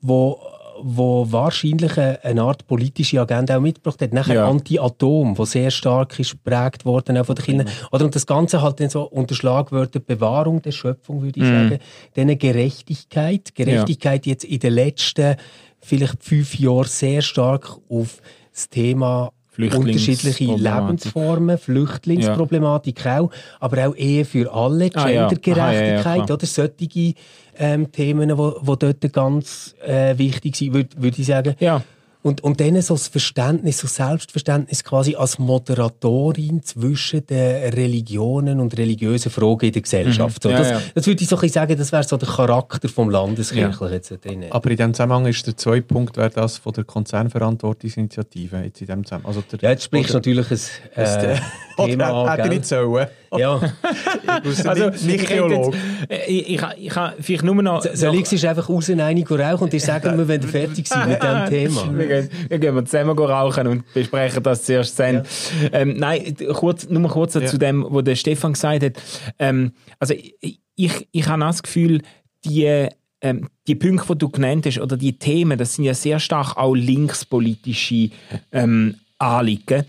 wo 0.01 0.39
wo 0.81 1.31
wahrscheinlich 1.31 1.97
eine, 1.97 2.41
Art 2.41 2.65
politische 2.67 3.19
Agenda 3.21 3.57
auch 3.57 3.61
mitgebracht 3.61 4.01
hat. 4.01 4.13
Nachher 4.13 4.35
Ja. 4.35 4.47
Anti-Atom, 4.49 5.37
wo 5.37 5.45
sehr 5.45 5.71
stark 5.71 6.19
ist 6.19 6.31
geprägt 6.31 6.85
worden 6.85 7.17
auch 7.17 7.25
von 7.25 7.35
den 7.35 7.45
Kindern. 7.45 7.67
Oder 7.91 8.05
und 8.05 8.15
das 8.15 8.25
Ganze 8.25 8.61
halt 8.61 8.79
dann 8.79 8.89
so 8.89 9.03
unter 9.03 9.35
Schlagwörter 9.35 9.99
Bewahrung 9.99 10.61
der 10.61 10.71
Schöpfung, 10.71 11.21
würde 11.21 11.39
ich 11.39 11.45
Mhm. 11.45 11.69
sagen. 11.69 11.79
Dann 12.15 12.37
Gerechtigkeit. 12.37 13.53
Gerechtigkeit 13.55 14.25
jetzt 14.25 14.43
in 14.43 14.59
den 14.59 14.73
letzten 14.73 15.35
vielleicht 15.81 16.23
fünf 16.23 16.57
Jahren 16.59 16.85
sehr 16.87 17.21
stark 17.21 17.77
auf 17.89 18.21
das 18.53 18.69
Thema 18.69 19.31
unterschiedliche. 19.67 20.45
Lebensformen, 20.55 21.57
Flüchtlingsproblematik 21.57 23.05
auch, 23.05 23.31
aber 23.59 23.89
auch 23.89 23.95
Ehe 23.95 24.25
für 24.25 24.51
alle, 24.53 24.89
Ah, 24.93 25.09
ja. 25.09 25.27
Gendergerechtigkeit, 25.27 25.59
Aha, 25.59 25.73
ja, 25.73 25.93
ja, 25.95 26.01
klar. 26.01 26.31
oder 26.31 26.45
solche 26.45 27.13
ähm, 27.57 27.91
Themen, 27.91 28.37
wo, 28.37 28.55
wo 28.61 28.75
dort 28.75 29.11
ganz 29.13 29.75
äh, 29.85 30.17
wichtig 30.17 30.55
sind, 30.55 30.73
würde 30.73 30.89
würd 30.97 31.19
ich 31.19 31.25
sagen. 31.25 31.55
Ja. 31.59 31.83
Und, 32.21 32.43
und 32.43 32.59
dann 32.59 32.81
so 32.81 32.95
das 32.95 33.07
Verständnis, 33.07 33.77
so 33.77 33.87
Selbstverständnis 33.87 34.83
quasi 34.83 35.15
als 35.15 35.39
Moderatorin 35.39 36.61
zwischen 36.63 37.25
den 37.25 37.73
Religionen 37.73 38.59
und 38.59 38.77
religiösen 38.77 39.31
Fragen 39.31 39.67
in 39.67 39.71
der 39.71 39.81
Gesellschaft. 39.81 40.43
So, 40.43 40.49
Ja, 40.49 40.57
das, 40.57 40.69
ja. 40.69 40.81
das 40.95 41.07
würde 41.07 41.23
ich 41.23 41.29
so 41.29 41.37
ein 41.37 41.41
bisschen 41.41 41.53
sagen, 41.53 41.77
das 41.77 41.93
wäre 41.93 42.03
so 42.03 42.17
der 42.17 42.27
Charakter 42.27 42.89
vom 42.89 43.09
Landeskirchlichen 43.09 43.93
jetzt 43.93 44.25
drin. 44.25 44.45
Aber 44.49 44.69
in 44.69 44.75
dem 44.75 44.93
Zusammenhang 44.93 45.27
ist 45.27 45.47
der 45.47 45.55
zweite 45.55 45.83
Punkt 45.83 46.17
wäre 46.17 46.29
das 46.29 46.57
von 46.57 46.73
der 46.73 46.83
Konzernverantwortungsinitiative 46.83 48.63
jetzt 48.65 48.81
in 48.81 48.87
dem 48.87 49.05
Zusammenhang. 49.05 49.29
Also 49.29 49.41
der, 49.49 49.59
Ja, 49.61 49.69
jetzt 49.69 49.85
sprichst 49.85 50.09
du 50.09 50.15
natürlich 50.15 50.51
ein 50.51 51.05
äh, 51.05 51.37
Thema 51.85 52.33
hätte 52.33 52.49
ich 52.49 52.53
nicht 52.53 52.65
sollen. 52.65 53.07
Ja, 53.37 53.61
Also, 54.65 54.89
nicht, 54.89 55.05
nicht 55.05 55.23
ich, 55.23 55.29
jetzt- 55.29 55.71
äh, 56.09 56.25
ich, 56.27 56.49
ich, 56.49 56.61
ich, 56.77 56.95
habe 56.95 57.15
vielleicht 57.21 57.43
nur 57.43 57.61
noch... 57.61 57.83
soll 57.93 58.15
ich 58.15 58.31
es 58.31 58.43
einfach 58.45 58.69
raus 58.69 58.89
und 58.89 58.99
eine 58.99 59.23
rauchen 59.27 59.63
und 59.65 59.73
dir 59.73 59.79
sagen 59.79 60.17
wir, 60.17 60.27
wenn 60.27 60.41
wir 60.41 60.49
fertig 60.49 60.87
sind 60.87 61.07
mit 61.07 61.21
diesem 61.21 61.45
Thema? 61.49 61.97
Wir 61.97 62.07
gehen, 62.07 62.29
wir 62.47 62.59
gehen 62.59 62.75
mal 62.75 62.83
zusammen 62.85 63.17
rauchen 63.17 63.67
und 63.67 63.93
besprechen 63.93 64.41
das 64.43 64.63
zuerst 64.63 64.99
dann. 64.99 65.23
Ähm, 65.71 65.95
nein, 65.97 66.35
kurz, 66.53 66.87
nur 66.89 67.07
kurz 67.09 67.35
Ja. 67.35 67.45
zu 67.45 67.57
dem, 67.57 67.85
was 67.89 68.03
der 68.03 68.15
Stefan 68.15 68.53
gesagt 68.53 68.83
hat. 68.83 68.93
Ähm, 69.37 69.73
also 69.99 70.13
ich, 70.13 70.59
ich, 70.75 71.07
ich 71.11 71.27
habe 71.27 71.41
das 71.41 71.61
Gefühl, 71.61 72.01
die, 72.45 72.87
ähm, 73.21 73.49
die 73.67 73.75
Punkte, 73.75 74.13
die 74.13 74.17
du 74.17 74.29
genannt 74.29 74.65
hast, 74.65 74.79
oder 74.79 74.97
die 74.97 75.17
Themen, 75.19 75.57
das 75.57 75.75
sind 75.75 75.85
ja 75.85 75.93
sehr 75.93 76.19
stark 76.19 76.57
auch 76.57 76.73
linkspolitische 76.75 78.09
ähm, 78.51 78.95
Anliegen, 79.17 79.83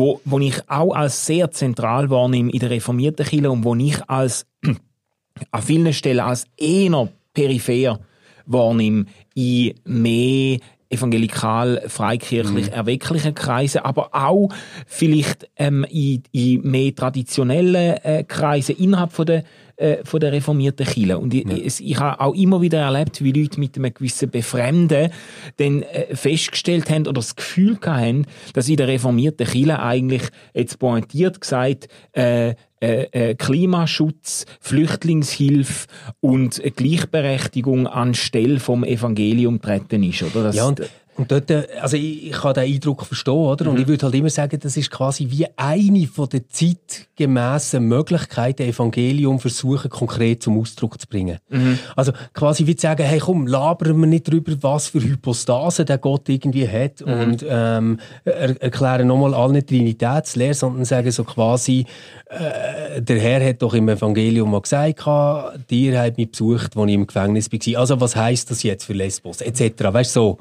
wo, 0.00 0.20
wo 0.24 0.38
ich 0.38 0.58
auch 0.66 0.94
als 0.94 1.26
sehr 1.26 1.50
zentral 1.50 2.08
wahrnehme 2.08 2.50
in 2.50 2.58
der 2.58 2.70
reformierten 2.70 3.26
Kirche 3.26 3.50
und 3.50 3.64
wo 3.64 3.74
ich 3.74 4.02
als 4.08 4.46
an 5.50 5.62
vielen 5.62 5.92
Stellen 5.92 6.20
als 6.20 6.46
eher 6.56 7.08
peripher 7.34 8.00
wahrnehme 8.46 9.04
in 9.34 9.74
mehr 9.84 10.58
evangelikal, 10.88 11.82
freikirchlich 11.86 12.72
erwecklichen 12.72 13.34
Kreisen, 13.34 13.82
aber 13.82 14.08
auch 14.12 14.48
vielleicht 14.86 15.48
ähm, 15.56 15.84
in, 15.88 16.22
in 16.32 16.62
mehr 16.62 16.94
traditionellen 16.94 17.96
äh, 18.02 18.24
Kreisen 18.26 18.76
innerhalb 18.76 19.12
von 19.12 19.26
der, 19.26 19.44
äh, 19.80 20.04
von 20.04 20.20
der 20.20 20.32
reformierten 20.32 20.86
Kirche. 20.86 21.18
Und 21.18 21.32
ich, 21.32 21.46
es, 21.46 21.80
ich 21.80 21.98
habe 21.98 22.20
auch 22.20 22.34
immer 22.34 22.60
wieder 22.60 22.80
erlebt, 22.80 23.24
wie 23.24 23.32
Leute 23.32 23.58
mit 23.58 23.76
einem 23.76 23.94
gewissen 23.94 24.30
Befremden 24.30 25.10
dann 25.56 25.82
äh, 25.82 26.14
festgestellt 26.14 26.90
haben 26.90 27.06
oder 27.06 27.14
das 27.20 27.34
Gefühl 27.34 27.78
haben, 27.84 28.26
dass 28.52 28.68
in 28.68 28.76
der 28.76 28.88
reformierten 28.88 29.46
Kirche 29.46 29.80
eigentlich 29.80 30.22
jetzt 30.54 30.78
pointiert 30.78 31.40
gesagt 31.40 31.88
äh, 32.12 32.54
äh, 32.82 33.02
äh, 33.12 33.34
Klimaschutz, 33.34 34.46
Flüchtlingshilfe 34.60 35.86
und 36.20 36.62
Gleichberechtigung 36.76 37.86
anstelle 37.86 38.58
vom 38.58 38.84
Evangelium 38.84 39.60
treten 39.60 40.02
ist, 40.02 40.22
oder? 40.22 40.44
Das, 40.44 40.56
Ja, 40.56 40.64
und, 40.64 40.80
und 41.20 41.30
dort, 41.30 41.50
äh, 41.50 41.66
also 41.80 41.96
ich, 41.96 42.28
ich 42.28 42.32
kann 42.32 42.54
den 42.54 42.64
Eindruck 42.64 43.04
verstehen, 43.04 43.34
oder? 43.34 43.70
Und 43.70 43.78
ich 43.78 43.86
würde 43.86 44.06
halt 44.06 44.14
immer 44.14 44.30
sagen, 44.30 44.58
das 44.58 44.76
ist 44.76 44.90
quasi 44.90 45.26
wie 45.30 45.46
eine 45.56 46.06
von 46.06 46.28
der 46.28 46.48
zeitgemäßen 46.48 47.82
Möglichkeiten, 47.84 48.62
Evangelium 48.62 49.38
versuchen, 49.38 49.90
konkret 49.90 50.42
zum 50.42 50.58
Ausdruck 50.58 50.98
zu 50.98 51.06
bringen. 51.06 51.38
Also 51.94 52.12
quasi 52.32 52.66
wie 52.66 52.74
zu 52.74 52.82
sagen, 52.82 53.04
hey 53.04 53.18
komm, 53.18 53.46
labern 53.46 53.98
wir 54.00 54.06
nicht 54.06 54.28
darüber, 54.28 54.52
was 54.62 54.88
für 54.88 55.02
Hypostasen 55.02 55.84
der 55.84 55.98
Gott 55.98 56.28
irgendwie 56.28 56.66
hat 56.66 57.02
und 57.02 57.44
ähm, 57.46 57.98
er, 58.24 58.62
erklären 58.62 59.06
nochmal 59.06 59.34
allen 59.34 59.64
Trinitätslehre, 59.66 60.54
sondern 60.54 60.84
sagen 60.84 61.10
so 61.10 61.24
quasi, 61.24 61.84
äh, 62.28 63.02
der 63.02 63.20
Herr 63.20 63.46
hat 63.46 63.60
doch 63.60 63.74
im 63.74 63.88
Evangelium 63.88 64.50
mal 64.50 64.62
gesagt, 64.62 65.04
dir 65.70 66.00
hat 66.00 66.16
mich 66.16 66.30
besucht, 66.30 66.76
als 66.76 66.88
ich 66.88 66.94
im 66.94 67.06
Gefängnis 67.06 67.50
war. 67.52 67.80
Also 67.80 68.00
was 68.00 68.16
heisst 68.16 68.50
das 68.50 68.62
jetzt 68.62 68.84
für 68.84 68.94
Lesbos? 68.94 69.40
Etc. 69.40 69.74
Weißt 69.78 70.16
du, 70.16 70.20
so. 70.20 70.38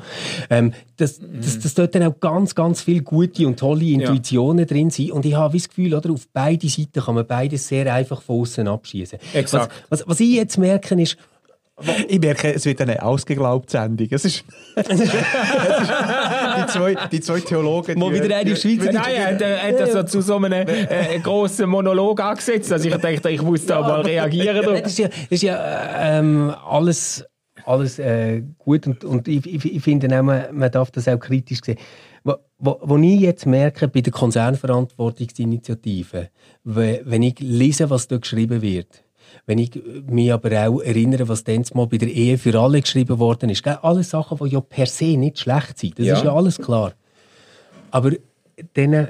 Ähm, 0.50 0.69
dass, 0.98 1.20
dass, 1.20 1.60
dass 1.60 1.74
dort 1.74 1.96
dann 1.96 2.04
auch 2.04 2.20
ganz, 2.20 2.56
ganz 2.56 2.82
viele 2.82 3.02
gute 3.02 3.48
und 3.48 3.60
tolle 3.60 3.86
Intuitionen 3.86 4.66
drin 4.68 4.90
sind. 4.90 5.12
Und 5.12 5.26
ich 5.26 5.36
habe 5.36 5.58
das 5.58 5.68
Gefühl, 5.70 5.94
oder, 5.94 6.12
auf 6.12 6.28
beide 6.34 6.68
Seiten 6.70 7.02
kann 7.02 7.16
man 7.16 7.26
beides 7.28 7.68
sehr 7.68 7.94
einfach 7.94 8.22
von 8.22 8.42
außen 8.42 8.68
abschießen. 8.68 9.20
Was, 9.52 9.68
was, 9.90 10.04
was 10.08 10.20
ich 10.20 10.32
jetzt 10.36 10.58
merke, 10.58 11.00
ist, 11.02 11.18
Ich 12.10 12.20
merke, 12.20 12.54
es 12.54 12.66
wird 12.66 12.82
eine 12.82 13.02
ausgeglaubte 13.02 13.72
Sendung. 13.72 14.08
Es 14.12 14.26
ist, 14.26 14.44
es 14.76 14.88
ist, 15.00 15.14
die, 15.14 16.66
zwei, 16.68 16.96
die 17.10 17.22
zwei 17.22 17.40
Theologen. 17.40 17.98
Mal 17.98 18.12
die- 18.14 18.24
wieder 18.24 18.36
eine 18.36 18.54
die- 18.54 18.56
Schweizer- 18.60 18.92
Nein, 18.92 19.14
er 19.16 19.28
hat, 19.28 19.42
er 19.42 19.64
hat 19.64 19.80
das 19.80 19.92
so 19.94 20.04
zu 20.04 20.22
so 20.22 20.36
einem 20.36 20.68
äh, 20.68 21.20
grossen 21.20 21.70
Monolog 21.70 22.20
angesetzt, 22.22 22.70
dass 22.72 22.84
ich 22.84 22.94
dachte, 22.96 23.30
ich 23.30 23.42
muss 23.42 23.66
da 23.66 23.80
mal 23.82 24.02
reagieren. 24.02 24.66
Das 24.84 24.92
ist 24.92 25.00
ja, 25.00 25.08
das 25.08 25.18
ist 25.30 25.42
ja 25.44 26.20
ähm, 26.20 26.54
alles, 26.70 27.24
alles 27.70 28.00
äh, 28.00 28.42
gut 28.58 28.88
und, 28.88 29.04
und 29.04 29.28
ich, 29.28 29.46
ich, 29.46 29.76
ich 29.76 29.84
finde 29.84 30.08
auch, 30.20 30.24
man, 30.24 30.72
darf 30.72 30.90
das 30.92 31.08
auch 31.08 31.20
kritisch 31.20 31.60
sehen. 31.64 31.78
Wo, 32.24 32.34
wo, 32.58 32.80
wo 32.82 32.98
ich 32.98 33.20
jetzt 33.22 33.46
merke 33.46 33.88
bei 33.88 34.02
der 34.02 34.12
Konzernverantwortungsinitiative, 34.12 36.30
we- 36.64 37.02
wenn 37.06 37.24
ich 37.24 37.40
lese, 37.40 37.90
was 37.90 38.08
dort 38.08 38.24
geschrieben 38.24 38.62
wird, 38.62 39.04
wenn 39.46 39.60
ich 39.60 39.72
mich 40.08 40.34
aber 40.34 40.68
auch 40.68 40.80
erinnere, 40.82 41.28
was 41.28 41.44
dann 41.44 41.64
mal 41.74 41.88
bei 41.88 41.98
der 41.98 42.10
Ehe 42.10 42.38
für 42.38 42.60
alle 42.60 42.82
geschrieben 42.82 43.20
worden 43.20 43.50
ist, 43.50 43.66
alles 43.68 44.10
Sachen, 44.10 44.38
die 44.44 44.50
ja 44.54 44.62
per 44.62 44.86
se 44.88 45.18
nicht 45.18 45.40
schlecht 45.40 45.78
sind, 45.78 46.00
das 46.00 46.08
Ja. 46.08 46.18
ist 46.18 46.24
ja 46.24 46.34
alles 46.34 46.58
klar. 46.58 46.94
Aber 47.92 48.12
dann 48.74 49.10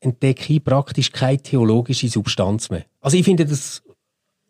entdecke 0.00 0.52
ich 0.52 0.64
praktisch 0.64 1.10
keine 1.12 1.38
theologische 1.38 2.08
Substanz 2.08 2.70
mehr. 2.70 2.84
Also 3.00 3.16
ich 3.16 3.24
finde 3.24 3.44
das 3.44 3.82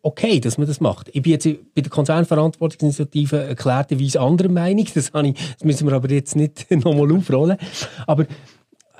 okay, 0.01 0.39
dass 0.39 0.57
man 0.57 0.67
das 0.67 0.79
macht. 0.79 1.09
Ich 1.13 1.21
bin 1.21 1.33
jetzt 1.33 1.47
bei 1.75 1.81
der 1.81 1.89
Konzernverantwortungsinitiative 1.89 3.43
erklärterweise 3.43 4.21
anderer 4.21 4.49
Meinung. 4.49 4.85
Das, 4.93 5.11
ich, 5.13 5.33
das 5.33 5.63
müssen 5.63 5.87
wir 5.87 5.93
aber 5.95 6.09
jetzt 6.11 6.35
nicht 6.35 6.69
nochmal 6.71 7.11
aufrollen. 7.11 7.57
Aber 8.07 8.25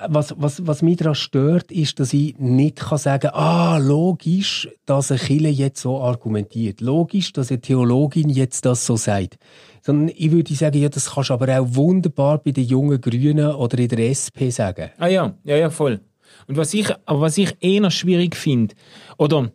was, 0.08 0.34
was, 0.38 0.66
was 0.66 0.82
mich 0.82 0.96
daran 0.96 1.14
stört, 1.14 1.70
ist, 1.70 2.00
dass 2.00 2.12
ich 2.12 2.38
nicht 2.38 2.76
kann 2.76 2.98
sagen 2.98 3.30
kann, 3.30 3.34
ah, 3.34 3.78
logisch, 3.78 4.68
dass 4.86 5.10
eine 5.10 5.20
Kille 5.20 5.48
jetzt 5.48 5.80
so 5.80 6.00
argumentiert. 6.00 6.80
Logisch, 6.80 7.32
dass 7.32 7.50
eine 7.50 7.60
Theologin 7.60 8.28
jetzt 8.28 8.64
das 8.64 8.86
so 8.86 8.96
sagt. 8.96 9.38
Sondern 9.82 10.14
ich 10.16 10.30
würde 10.30 10.54
sagen, 10.54 10.80
ja, 10.80 10.88
das 10.88 11.14
kannst 11.14 11.30
du 11.30 11.34
aber 11.34 11.60
auch 11.60 11.66
wunderbar 11.74 12.38
bei 12.38 12.52
den 12.52 12.64
jungen 12.64 13.00
Grünen 13.00 13.54
oder 13.54 13.78
in 13.78 13.88
der 13.88 14.10
SP 14.12 14.50
sagen. 14.50 14.90
Ah 14.98 15.08
ja, 15.08 15.34
ja, 15.44 15.56
ja, 15.56 15.70
voll. 15.70 16.00
Und 16.46 16.56
was 16.56 16.74
ich, 16.74 16.88
aber 17.06 17.20
was 17.20 17.38
ich 17.38 17.56
eher 17.60 17.90
schwierig 17.90 18.36
finde, 18.36 18.74
oder 19.18 19.50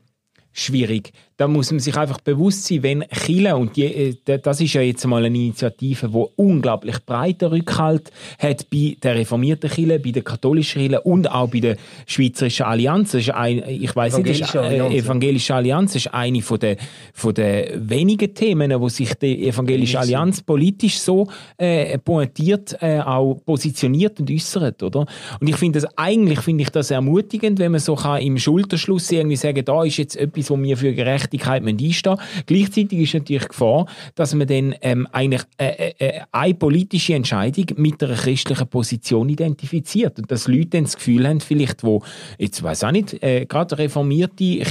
schwierig, 0.51 1.11
da 1.37 1.47
muss 1.47 1.71
man 1.71 1.79
sich 1.79 1.95
einfach 1.97 2.19
bewusst 2.21 2.65
sein, 2.65 2.83
wenn 2.83 3.03
Chile, 3.11 3.55
und 3.57 3.75
die, 3.75 3.83
äh, 3.83 4.39
das 4.39 4.61
ist 4.61 4.73
ja 4.73 4.81
jetzt 4.81 5.05
mal 5.05 5.23
eine 5.25 5.37
Initiative, 5.37 6.07
die 6.07 6.25
unglaublich 6.37 7.05
breiten 7.05 7.49
Rückhalt 7.49 8.11
hat 8.39 8.69
bei 8.69 8.95
der 9.01 9.15
reformierten 9.15 9.69
Chile, 9.69 9.99
bei 9.99 10.11
der 10.11 10.23
katholischen 10.23 10.81
Chile 10.81 11.01
und 11.01 11.29
auch 11.29 11.49
bei 11.49 11.59
der 11.59 11.75
Schweizerischen 12.05 12.65
Allianz. 12.65 13.11
Das 13.11 13.21
ist 13.21 13.31
ein, 13.31 13.63
ich 13.67 13.93
weiß 13.93 14.17
nicht, 14.19 14.29
das 14.29 14.49
ist, 14.49 14.55
Evangelische 14.55 14.61
Allianz, 14.61 14.93
äh. 14.93 14.97
Evangelische 14.97 15.55
Allianz 15.55 15.95
ist 15.95 16.13
eine 16.13 16.41
von 16.41 16.59
der, 16.59 16.77
von 17.13 17.33
der 17.33 17.89
wenigen 17.89 18.33
Themen, 18.33 18.79
wo 18.79 18.87
sich 18.87 19.13
die 19.15 19.47
Evangelische 19.47 19.99
Allianz 19.99 20.41
politisch 20.41 20.99
so 20.99 21.27
äh, 21.57 21.97
pointiert, 21.97 22.77
äh, 22.81 22.99
auch 22.99 23.41
positioniert 23.45 24.19
und 24.21 24.31
äußert, 24.31 24.83
oder? 24.83 25.05
Und 25.39 25.47
ich 25.47 25.57
finde 25.57 25.81
das 25.81 25.97
eigentlich 25.97 26.39
finde 26.39 26.63
ich 26.63 26.69
das 26.69 26.91
ermutigend, 26.91 27.59
wenn 27.59 27.73
man 27.73 27.81
so 27.81 27.95
kann 27.95 28.21
im 28.21 28.37
Schulterschluss 28.37 29.11
irgendwie 29.11 29.35
sagen, 29.35 29.65
da 29.65 29.83
ist 29.83 29.97
jetzt 29.97 30.15
etwas, 30.15 30.49
wo 30.49 30.61
wir 30.61 30.77
für 30.77 30.93
Gerechtigkeit 31.25 31.63
müssen 31.63 31.79
einstehen. 31.79 32.17
Gleichzeitig 32.45 32.99
ist 32.99 33.13
natürlich 33.13 33.43
die 33.43 33.47
Gefahr, 33.47 33.85
dass 34.15 34.33
man 34.33 34.47
dann 34.47 34.75
ähm, 34.81 35.07
eigentlich 35.11 35.43
äh, 35.57 35.67
äh, 35.67 35.93
äh, 35.99 36.21
eine 36.31 36.53
politische 36.53 37.13
Entscheidung 37.13 37.65
mit 37.77 38.03
einer 38.03 38.15
christlichen 38.15 38.67
Position 38.67 39.29
identifiziert 39.29 40.17
und 40.19 40.31
dass 40.31 40.47
Leute 40.47 40.69
dann 40.71 40.83
das 40.83 40.95
Gefühl 40.95 41.27
haben, 41.27 41.39
vielleicht 41.39 41.83
wo 41.83 42.03
jetzt 42.37 42.61
weiß 42.61 42.83
auch 42.83 42.91
nicht, 42.91 43.21
äh, 43.23 43.45
gerade 43.45 43.77
reformierte 43.77 44.63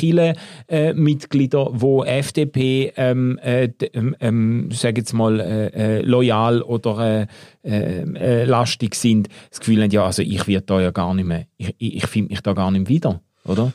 äh, 0.68 0.92
Mitglieder, 0.94 1.68
wo 1.72 2.04
FDP 2.04 2.92
ähm, 2.96 3.38
äh, 3.38 3.68
ähm, 3.92 4.16
ähm, 4.20 4.68
sag 4.72 4.98
jetzt 4.98 5.12
mal 5.12 5.40
äh, 5.40 6.00
loyal 6.02 6.62
oder 6.62 7.26
lastig 7.66 8.94
sind, 8.94 9.28
das 9.48 9.60
Gefühl 9.60 9.82
haben, 9.82 9.90
ja 9.90 10.04
also 10.04 10.20
ich 10.20 10.46
werde 10.46 10.66
da 10.66 10.80
ja 10.82 10.90
gar 10.90 11.14
nicht 11.14 11.24
mehr, 11.24 11.46
ich, 11.56 11.74
ich, 11.78 12.06
finde 12.06 12.32
mich 12.32 12.42
da 12.42 12.52
gar 12.52 12.70
nicht 12.70 12.88
wieder, 12.90 13.22
oder? 13.46 13.72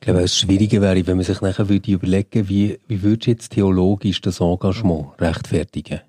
Ich 0.00 0.06
glaube, 0.06 0.22
das 0.22 0.34
Schwierige 0.34 0.80
wäre, 0.80 1.06
wenn 1.06 1.18
man 1.18 1.26
sich 1.26 1.42
nachher 1.42 1.68
würde 1.68 1.92
überlegen 1.92 2.48
wie, 2.48 2.80
wie 2.88 3.02
würdest 3.02 3.26
du 3.26 3.30
jetzt 3.32 3.52
theologisch 3.52 4.22
das 4.22 4.40
Engagement 4.40 5.08
rechtfertigen? 5.20 6.00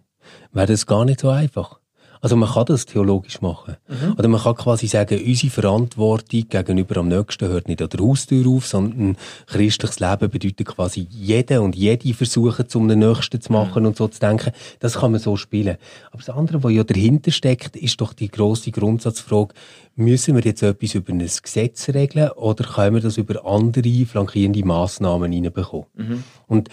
Wäre 0.54 0.67
das 0.67 0.86
gar 0.86 1.04
nicht 1.04 1.19
so 1.19 1.27
einfach. 1.27 1.81
Also 2.22 2.36
man 2.36 2.50
kann 2.50 2.66
das 2.66 2.86
theologisch 2.86 3.42
machen. 3.42 3.78
Oder 4.16 4.28
man 4.28 4.40
kann 4.40 4.56
quasi 4.56 4.86
sagen, 4.86 5.20
unsere 5.26 5.52
Verantwortung 5.52 6.48
gegenüber 6.50 6.98
am 6.98 7.08
Nächsten 7.08 7.48
hört 7.48 7.68
nicht 7.68 7.82
an 7.82 7.90
der 7.90 8.00
Haustür 8.00 8.48
auf, 8.48 8.68
sondern 8.68 9.18
christliches 9.48 10.00
Leben 10.00 10.30
bedeutet 10.30 10.68
quasi 10.68 11.08
jeder 11.10 11.64
und 11.64 11.76
jede 11.76 12.14
versuchen, 12.14 12.70
zum 12.70 12.88
den 12.88 13.00
Nächsten 13.00 13.42
zu 13.42 13.52
machen 13.52 13.88
und 13.88 13.98
so 13.98 14.08
zu 14.08 14.20
denken. 14.20 14.52
Das 14.80 15.00
kann 15.00 15.12
man 15.12 15.20
so 15.20 15.36
spielen. 15.36 15.78
Aber 16.12 16.22
das 16.24 16.30
andere, 16.30 16.64
was 16.64 16.72
ja 16.72 16.84
dahinter 16.84 17.32
steckt, 17.32 17.76
ist 17.76 18.00
doch 18.00 18.14
die 18.14 18.30
grosse 18.30 18.70
Grundsatzfrage, 18.70 19.56
müssen 19.96 20.36
wir 20.36 20.44
jetzt 20.44 20.62
etwas 20.62 20.94
über 20.94 21.12
ein 21.12 21.20
Gesetz 21.20 21.90
regeln 21.90 22.30
oder 22.32 22.64
können 22.64 22.96
wir 22.96 23.02
das 23.02 23.18
über 23.18 23.46
andere 23.46 24.06
flankierende 24.06 24.64
Massnahmen 24.64 25.34
reinbekommen? 25.34 26.24
Und 26.48 26.70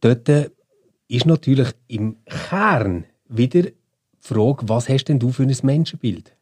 dort 0.00 0.28
ist 1.08 1.26
natürlich 1.26 1.68
im 1.88 2.16
Kern 2.26 3.04
wieder 3.28 3.62
Frage, 4.24 4.68
was 4.68 4.88
hast 4.88 5.06
denn 5.06 5.18
du 5.18 5.32
für 5.32 5.42
ein 5.42 5.56
Menschenbild? 5.64 6.36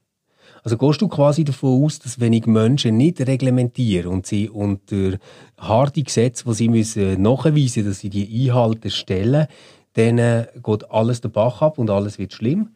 Also 0.63 0.77
gehst 0.77 1.01
du 1.01 1.09
quasi 1.09 1.45
davon 1.45 1.83
aus, 1.83 1.99
dass 1.99 2.21
wenn 2.21 2.35
ich 2.35 2.45
Menschen 2.45 2.99
nicht 2.99 3.27
reglementiere 3.27 4.11
und 4.11 4.27
sie 4.27 4.51
unter 4.51 5.19
harte 5.57 6.03
Gesetze, 6.03 6.45
die 6.47 6.53
sie 6.53 6.69
müssen 6.69 7.23
nachweisen, 7.23 7.87
dass 7.87 8.01
sie 8.01 8.11
die 8.11 8.51
Einhalte 8.51 8.91
stellen, 8.91 9.47
dann 9.95 10.19
äh, 10.19 10.47
geht 10.63 10.91
alles 10.91 11.21
den 11.21 11.33
Bach 11.33 11.63
ab 11.63 11.79
und 11.79 11.91
alles 11.91 12.19
wird 12.19 12.33
schlimm. 12.33 12.71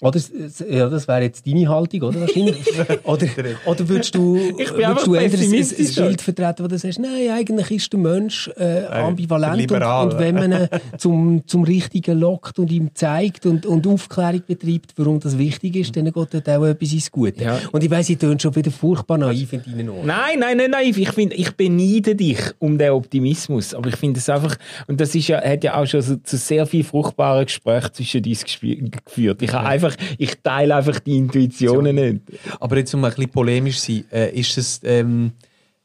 Oder, 0.00 0.20
ja, 0.68 0.88
das 0.88 1.06
wäre 1.06 1.22
jetzt 1.22 1.46
deine 1.46 1.68
Haltung, 1.68 2.02
oder? 2.02 2.22
Wahrscheinlich. 2.22 2.56
oder, 3.04 3.26
oder 3.64 3.88
würdest 3.88 4.14
du, 4.14 4.34
würdest 4.58 5.06
du 5.06 5.14
eher 5.14 5.32
ein, 5.32 5.54
ein. 5.54 5.64
Schild 5.64 6.20
vertreten, 6.20 6.64
wo 6.64 6.68
du 6.68 6.76
sagst, 6.76 6.98
nein, 6.98 7.30
eigentlich 7.30 7.70
ist 7.70 7.92
der 7.92 8.00
Mensch 8.00 8.50
äh, 8.56 8.86
ambivalent 8.86 9.52
und, 9.52 9.60
liberal. 9.60 10.08
und 10.08 10.18
wenn 10.18 10.34
man 10.34 10.52
ihn 10.52 10.68
zum, 10.98 11.46
zum 11.46 11.62
Richtigen 11.62 12.18
lockt 12.18 12.58
und 12.58 12.72
ihm 12.72 12.90
zeigt 12.94 13.46
und, 13.46 13.66
und 13.66 13.86
Aufklärung 13.86 14.42
betreibt, 14.46 14.94
warum 14.96 15.20
das 15.20 15.38
wichtig 15.38 15.76
ist, 15.76 15.96
dann 15.96 16.06
geht 16.06 16.14
dort 16.14 16.48
auch 16.48 16.64
etwas 16.64 16.92
ins 16.92 17.10
Gute. 17.10 17.44
Ja. 17.44 17.60
Und 17.70 17.84
ich 17.84 17.90
weiss, 17.90 18.08
ich 18.08 18.18
töne 18.18 18.40
schon 18.40 18.54
wieder 18.56 18.72
furchtbar 18.72 19.16
naiv 19.16 19.52
in 19.52 19.62
deinen 19.62 19.88
Ohren. 19.90 20.06
Nein, 20.06 20.40
nein, 20.40 20.56
nein, 20.56 20.70
nein. 20.70 20.92
Ich 20.94 21.12
finde, 21.12 21.36
ich 21.36 21.52
beneide 21.52 22.16
dich 22.16 22.40
um 22.58 22.78
den 22.78 22.90
Optimismus. 22.90 23.74
Aber 23.74 23.88
ich 23.88 23.96
finde 23.96 24.18
es 24.18 24.28
einfach, 24.28 24.56
und 24.88 25.00
das 25.00 25.14
ist 25.14 25.28
ja, 25.28 25.40
hat 25.40 25.62
ja 25.62 25.76
auch 25.80 25.86
schon 25.86 26.02
so, 26.02 26.16
zu 26.16 26.36
sehr 26.36 26.53
viel 26.66 26.84
fruchtbaren 26.84 27.44
Gesprächen 27.44 27.92
zwischen 27.92 28.24
uns 28.24 28.44
geführt. 28.44 29.42
Ich 29.42 29.52
habe 29.52 29.66
einfach, 29.66 29.96
ich 30.18 30.34
teile 30.42 30.76
einfach 30.76 31.00
die 31.00 31.16
Intuitionen 31.16 31.94
nicht. 31.94 32.20
Aber 32.60 32.76
jetzt, 32.76 32.94
um 32.94 33.04
ein 33.04 33.10
bisschen 33.10 33.30
polemisch 33.30 33.80
zu 33.80 33.92
sein, 33.92 34.04
äh, 34.12 34.30
ist 34.38 34.56
es, 34.58 34.80
ähm, 34.84 35.32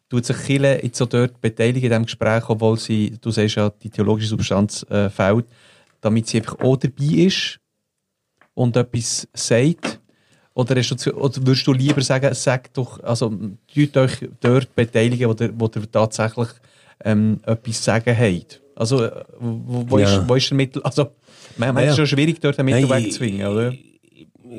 tut 0.09 0.25
sich 0.25 0.37
Chile 0.37 0.83
jetzt 0.83 0.97
so 0.97 1.05
dort 1.05 1.39
beteiligen 1.39 1.83
in 1.83 1.89
diesem 1.89 2.05
Gespräch, 2.05 2.43
obwohl 2.49 2.77
sie, 2.77 3.17
du 3.21 3.31
sagst 3.31 3.55
ja, 3.55 3.69
die 3.69 3.89
theologische 3.89 4.29
Substanz 4.29 4.83
äh, 4.89 5.09
fehlt, 5.09 5.45
damit 6.01 6.27
sie 6.27 6.37
einfach 6.37 6.59
auch 6.59 6.77
dabei 6.77 7.25
ist 7.25 7.59
und 8.53 8.75
etwas 8.75 9.27
sagt? 9.33 9.99
Oder, 10.53 10.75
du, 10.75 11.11
oder 11.13 11.37
würdest 11.37 11.67
du 11.67 11.73
lieber 11.73 12.01
sagen, 12.01 12.33
sagt 12.33 12.77
doch, 12.77 13.01
also, 13.01 13.29
tut 13.73 13.97
euch 13.97 14.29
dort 14.41 14.75
beteiligen, 14.75 15.29
wo 15.29 15.43
ihr, 15.43 15.53
wo 15.57 15.69
ihr 15.73 15.89
tatsächlich 15.89 16.49
ähm, 17.05 17.39
etwas 17.45 17.83
sagen 17.83 18.17
habt? 18.17 18.61
Also, 18.79 19.03
äh, 19.03 19.11
wo, 19.39 19.85
wo, 19.89 19.97
Ja. 19.99 20.19
ist, 20.21 20.27
wo 20.29 20.35
ist 20.35 20.49
der 20.49 20.55
Mittel, 20.57 20.81
also, 20.83 21.11
man, 21.57 21.75
man 21.75 21.83
Ja, 21.83 21.91
ist 21.91 21.97
schon 21.97 22.07
schwierig, 22.07 22.39
dort 22.41 22.57
einen 22.59 22.69
Nein, 22.69 22.81
Mittelweg 22.83 23.11
zu 23.11 23.17
zwingen, 23.19 23.45
oder? 23.47 23.73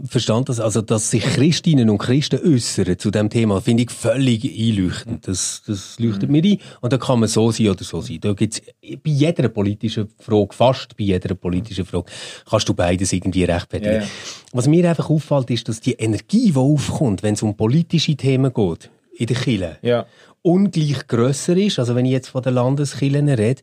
verstand 0.04 0.48
das, 0.48 0.60
also 0.60 0.82
dass 0.82 1.10
sich 1.10 1.22
Christinnen 1.24 1.90
und 1.90 1.98
Christen 1.98 2.38
äußern 2.46 2.96
zu 2.98 3.10
dem 3.10 3.28
Thema, 3.28 3.60
finde 3.60 3.82
ich 3.82 3.90
völlig 3.90 4.44
einleuchtend. 4.44 5.26
Das, 5.26 5.62
das 5.66 5.98
leuchtet 5.98 6.30
mir 6.30 6.42
ein. 6.44 6.58
Und 6.80 6.92
da 6.92 6.96
kann 6.98 7.18
man 7.18 7.28
so 7.28 7.50
sein 7.50 7.68
oder 7.70 7.82
so 7.82 8.00
sein. 8.00 8.18
Da 8.20 8.32
gibt's 8.32 8.62
bei 8.82 8.98
jeder 9.10 9.48
politischen 9.48 10.08
Frage, 10.18 10.54
fast 10.54 10.96
bei 10.96 11.04
jeder 11.04 11.34
politischen 11.34 11.84
Frage, 11.84 12.04
kannst 12.48 12.68
du 12.68 12.74
beides 12.74 13.12
irgendwie 13.12 13.44
rechtfertigen. 13.44 13.94
Ja, 13.94 14.00
ja. 14.02 14.06
Was 14.52 14.68
mir 14.68 14.88
einfach 14.88 15.10
auffällt, 15.10 15.50
ist, 15.50 15.68
dass 15.68 15.80
die 15.80 15.94
Energie, 15.94 16.52
die 16.52 16.56
aufkommt, 16.56 17.22
wenn 17.24 17.34
es 17.34 17.42
um 17.42 17.56
politische 17.56 18.14
Themen 18.14 18.52
geht, 18.54 18.90
in 19.16 19.26
der 19.26 19.36
Kirche, 19.36 19.78
Ja. 19.82 20.06
Ungleich 20.42 21.06
grösser 21.06 21.56
ist, 21.56 21.78
also 21.78 21.94
wenn 21.94 22.06
ich 22.06 22.12
jetzt 22.12 22.28
von 22.28 22.42
den 22.42 22.54
Landeskirchen 22.54 23.28
rede, 23.28 23.62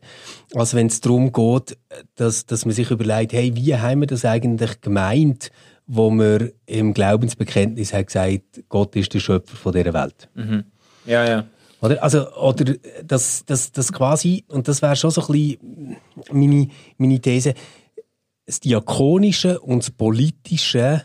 als 0.54 0.74
wenn 0.74 0.86
es 0.86 1.00
darum 1.00 1.32
geht, 1.32 1.76
dass, 2.14 2.46
dass 2.46 2.64
man 2.64 2.74
sich 2.74 2.90
überlegt, 2.90 3.32
hey, 3.32 3.54
wie 3.54 3.76
haben 3.76 4.00
wir 4.00 4.06
das 4.06 4.24
eigentlich 4.24 4.80
gemeint, 4.80 5.50
wo 5.86 6.10
wir 6.10 6.52
im 6.66 6.94
Glaubensbekenntnis 6.94 7.92
haben 7.92 8.06
gesagt, 8.06 8.62
Gott 8.68 8.94
ist 8.94 9.12
der 9.14 9.20
Schöpfer 9.20 9.56
von 9.56 9.72
dieser 9.72 9.94
Welt. 9.94 10.28
Ja, 11.06 11.26
ja. 11.26 11.46
Oder? 11.80 12.02
Also, 12.02 12.30
oder 12.34 12.74
das, 13.04 13.44
das, 13.46 13.72
das 13.72 13.92
quasi, 13.92 14.44
und 14.48 14.68
das 14.68 14.82
wäre 14.82 14.96
schon 14.96 15.10
so 15.10 15.22
ein 15.22 15.26
bisschen 15.28 15.96
meine, 16.30 16.68
meine 16.98 17.20
These, 17.20 17.54
das 18.46 18.60
Diakonische 18.60 19.60
und 19.60 19.82
das 19.82 19.90
Politische 19.90 21.04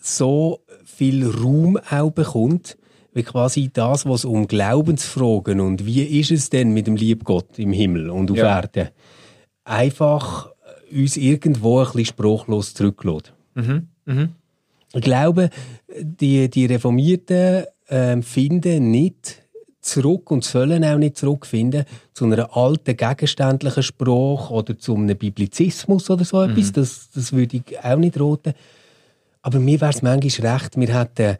so 0.00 0.64
viel 0.84 1.26
Raum 1.28 1.78
auch 1.90 2.10
bekommt, 2.10 2.76
wie 3.12 3.22
quasi 3.22 3.70
das, 3.72 4.06
was 4.06 4.24
um 4.24 4.46
Glaubensfragen 4.46 5.60
und 5.60 5.84
wie 5.84 6.02
ist 6.02 6.30
es 6.30 6.50
denn 6.50 6.72
mit 6.72 6.86
dem 6.86 6.96
lieben 6.96 7.24
Gott 7.24 7.58
im 7.58 7.72
Himmel 7.72 8.10
und 8.10 8.30
auf 8.30 8.36
Ja. 8.36 8.60
Erden, 8.60 8.88
einfach 9.64 10.50
uns 10.92 11.16
irgendwo 11.16 11.80
ein 11.80 11.86
bisschen 11.86 12.06
spruchlos 12.06 12.74
zurücklässt. 12.74 13.32
Ich 14.92 15.02
glaube, 15.02 15.50
die, 16.00 16.48
die 16.50 16.66
Reformierten 16.66 17.64
ähm, 17.88 18.22
finden 18.22 18.90
nicht 18.90 19.42
zurück 19.80 20.30
und 20.30 20.44
sollen 20.44 20.84
auch 20.84 20.98
nicht 20.98 21.16
zurückfinden 21.16 21.84
zu 22.12 22.26
einer 22.26 22.54
alten 22.56 22.96
gegenständlichen 22.96 23.82
Sprache 23.82 24.52
oder 24.52 24.78
zu 24.78 24.94
einem 24.94 25.16
Biblizismus 25.16 26.10
oder 26.10 26.24
so 26.24 26.42
etwas. 26.42 26.72
Das, 26.72 27.10
das 27.14 27.32
würde 27.32 27.56
ich 27.56 27.82
auch 27.82 27.96
nicht 27.96 28.18
roten. 28.20 28.52
Aber 29.42 29.58
mir 29.58 29.80
wäre 29.80 29.90
es 29.90 30.02
manchmal 30.02 30.52
recht, 30.52 30.76
wir 30.78 30.98
hätten 30.98 31.22
äh, 31.22 31.36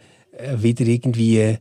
wieder 0.56 0.86
irgendwie 0.86 1.58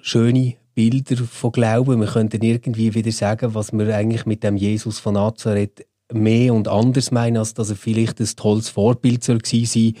schöne 0.00 0.54
Bilder 0.74 1.16
von 1.16 1.52
Glauben. 1.52 2.00
Wir 2.00 2.08
könnten 2.08 2.42
irgendwie 2.42 2.94
wieder 2.94 3.12
sagen, 3.12 3.54
was 3.54 3.72
wir 3.72 3.94
eigentlich 3.94 4.26
mit 4.26 4.42
dem 4.42 4.56
Jesus 4.56 4.98
von 4.98 5.14
Nazareth 5.14 5.86
mehr 6.12 6.52
und 6.52 6.68
anders 6.68 7.10
meinen, 7.10 7.36
als 7.38 7.54
dass 7.54 7.70
er 7.70 7.76
vielleicht 7.76 8.20
ein 8.20 8.28
tolles 8.36 8.68
Vorbild 8.68 9.24
soll 9.24 9.38
gewesen 9.38 9.66
sein. 9.66 9.94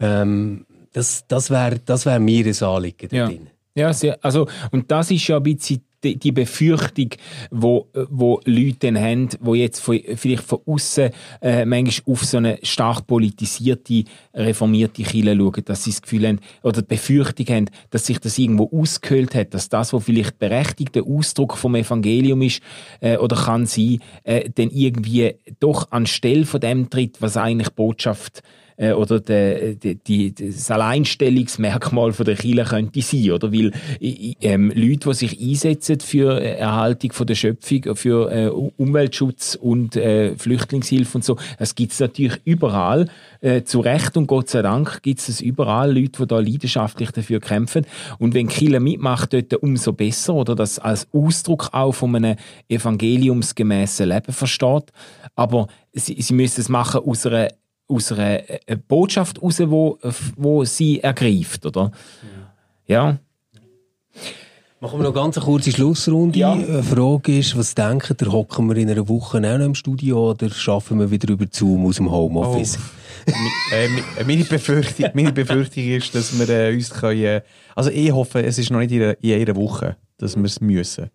Ähm, 0.00 0.66
das 0.92 1.24
das 1.28 1.50
wäre 1.50 1.78
das 1.84 2.06
wär 2.06 2.18
mir 2.20 2.46
ein 2.46 2.62
Anliegen 2.62 3.08
Ja. 3.14 3.26
drin. 3.28 3.46
Ja, 3.74 3.92
sehr, 3.92 4.18
also, 4.24 4.48
und 4.72 4.90
das 4.90 5.10
ist 5.10 5.26
ja 5.28 5.36
ein 5.36 5.42
bisschen 5.44 5.82
die, 6.04 6.18
die 6.18 6.32
Befürchtung, 6.32 7.10
wo, 7.50 7.88
wo 8.08 8.40
Leute 8.44 8.92
dann 8.92 8.98
haben, 8.98 9.28
die 9.28 9.52
jetzt 9.52 9.80
von, 9.80 10.00
vielleicht 10.16 10.44
von 10.44 10.60
außen 10.66 11.10
äh, 11.40 11.64
manchmal 11.64 12.14
auf 12.14 12.24
so 12.24 12.36
eine 12.38 12.58
stark 12.62 13.06
politisierte, 13.06 14.04
reformierte 14.34 15.02
Kirche 15.02 15.36
schauen, 15.36 15.64
dass 15.64 15.84
sie 15.84 15.90
das 15.90 16.02
Gefühl 16.02 16.28
haben, 16.28 16.40
oder 16.62 16.82
die 16.82 16.88
Befürchtung 16.88 17.46
haben, 17.54 17.70
dass 17.90 18.06
sich 18.06 18.18
das 18.18 18.38
irgendwo 18.38 18.70
ausgehöhlt 18.72 19.34
hat, 19.34 19.54
dass 19.54 19.68
das, 19.68 19.92
was 19.92 20.04
vielleicht 20.04 20.38
berechtigter 20.38 21.02
Ausdruck 21.06 21.56
vom 21.56 21.74
Evangelium 21.74 22.42
ist, 22.42 22.62
äh, 23.00 23.16
oder 23.16 23.36
kann 23.36 23.66
sein, 23.66 23.98
äh, 24.24 24.48
dann 24.54 24.70
irgendwie 24.70 25.34
doch 25.60 25.90
anstelle 25.90 26.46
von 26.46 26.60
dem 26.60 26.90
tritt, 26.90 27.20
was 27.20 27.36
eigentlich 27.36 27.70
Botschaft 27.70 28.42
äh, 28.80 28.92
oder 28.92 29.20
de, 29.20 29.74
de, 29.76 29.94
die, 29.94 30.34
das 30.34 30.70
Alleinstellungsmerkmal 30.70 32.12
von 32.12 32.24
der 32.24 32.36
Kirche 32.36 32.64
könnte 32.64 33.02
sein, 33.02 33.30
oder? 33.30 33.52
Weil 33.52 33.72
ähm, 34.00 34.72
Leute, 34.74 35.10
die 35.10 35.14
sich 35.14 35.40
einsetzen 35.40 36.00
für 36.00 36.40
äh, 36.40 36.56
Erhaltung 36.56 37.12
von 37.12 37.26
der 37.26 37.34
Schöpfung, 37.34 37.94
für 37.94 38.32
äh, 38.32 38.48
Umweltschutz 38.48 39.54
und 39.60 39.96
äh, 39.96 40.34
Flüchtlingshilfe 40.36 41.18
und 41.18 41.24
so, 41.24 41.36
das 41.58 41.74
gibt 41.74 41.92
es 41.92 42.00
natürlich 42.00 42.40
überall. 42.44 43.08
Äh, 43.42 43.64
zu 43.64 43.80
Recht 43.80 44.16
und 44.16 44.26
Gott 44.26 44.48
sei 44.48 44.62
Dank 44.62 45.02
gibt 45.02 45.20
es 45.20 45.40
überall 45.40 45.94
Leute, 45.94 46.22
die 46.22 46.26
da 46.26 46.38
leidenschaftlich 46.38 47.10
dafür 47.10 47.40
kämpfen. 47.40 47.86
Und 48.18 48.34
wenn 48.34 48.48
Kirche 48.48 48.80
mitmacht, 48.80 49.32
dort 49.32 49.54
umso 49.62 49.92
besser, 49.92 50.34
oder 50.34 50.54
das 50.54 50.78
als 50.78 51.06
Ausdruck 51.12 51.68
auch 51.72 51.92
von 51.92 52.16
einem 52.16 52.36
evangeliumsgemäßen 52.68 54.08
Leben 54.08 54.32
versteht. 54.32 54.92
Aber 55.34 55.68
sie, 55.92 56.20
sie 56.20 56.34
müssen 56.34 56.60
es 56.60 56.68
machen 56.68 57.02
aus 57.04 57.26
einer 57.26 57.48
aus 57.90 58.12
einer 58.12 58.48
äh, 58.48 58.76
Botschaft 58.76 59.42
raus, 59.42 59.60
wo, 59.66 59.98
wo 60.36 60.64
sie 60.64 61.00
ergreift, 61.00 61.66
oder? 61.66 61.90
Ja. 62.86 63.18
Machen 64.82 64.98
wir 64.98 65.04
noch 65.04 65.14
ganz 65.14 65.36
eine 65.36 65.44
kurze 65.44 65.70
Schlussrunde. 65.72 66.38
Ja. 66.38 66.52
Eine 66.52 66.82
Frage 66.82 67.38
ist, 67.38 67.56
was 67.56 67.74
denken 67.74 68.16
ihr, 68.18 68.32
hocken 68.32 68.66
wir 68.70 68.76
in 68.76 68.88
einer 68.90 69.06
Woche 69.08 69.36
auch 69.36 69.40
noch 69.58 69.66
im 69.66 69.74
Studio 69.74 70.30
oder 70.30 70.48
schaffen 70.48 70.98
wir 70.98 71.10
wieder 71.10 71.28
über 71.30 71.44
Zoom 71.50 71.84
aus 71.86 71.96
dem 71.96 72.10
Homeoffice? 72.10 72.78
äh, 73.74 73.88
mi- 73.88 74.02
äh, 74.18 74.24
meine, 74.24 74.44
Befürchtung, 74.44 75.10
meine 75.12 75.32
Befürchtung 75.32 75.84
ist, 75.84 76.14
dass 76.14 76.38
wir 76.38 76.48
äh, 76.48 76.72
uns 76.74 76.88
können, 76.90 77.22
äh, 77.22 77.42
also 77.76 77.90
ich 77.90 78.10
hoffe, 78.10 78.42
es 78.42 78.56
ist 78.58 78.70
noch 78.70 78.78
nicht 78.78 78.90
in 78.92 79.02
einer 79.02 79.56
Woche, 79.56 79.96
dass 80.16 80.34
wir 80.36 80.44
es 80.44 80.60
müssen. 80.62 81.10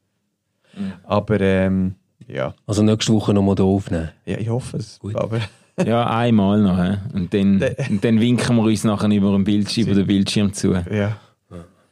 Aber 1.03 1.41
ähm, 1.41 1.95
ja. 2.27 2.53
Also 2.67 2.83
nächste 2.83 3.13
Woche 3.13 3.33
noch 3.33 3.41
mal 3.41 3.55
hier 3.55 3.65
aufnehmen. 3.65 4.09
ja, 4.27 4.37
ich 4.37 4.49
hoffe 4.49 4.77
es. 4.77 4.99
Gut. 4.99 5.15
Aber 5.15 5.39
ja, 5.83 6.07
einmal 6.07 6.61
noch. 6.61 6.77
hä? 6.77 6.97
Und 7.13 7.33
dann, 7.33 7.63
und 7.89 8.03
dann 8.03 8.19
winken 8.19 8.55
wir 8.55 8.63
uns 8.63 8.83
nachher 8.83 9.09
über 9.09 9.31
den 9.31 9.43
Bildschirm, 9.43 9.87
über 9.87 9.95
den 9.95 10.07
Bildschirm 10.07 10.53
zu. 10.53 10.73
ja. 10.73 11.17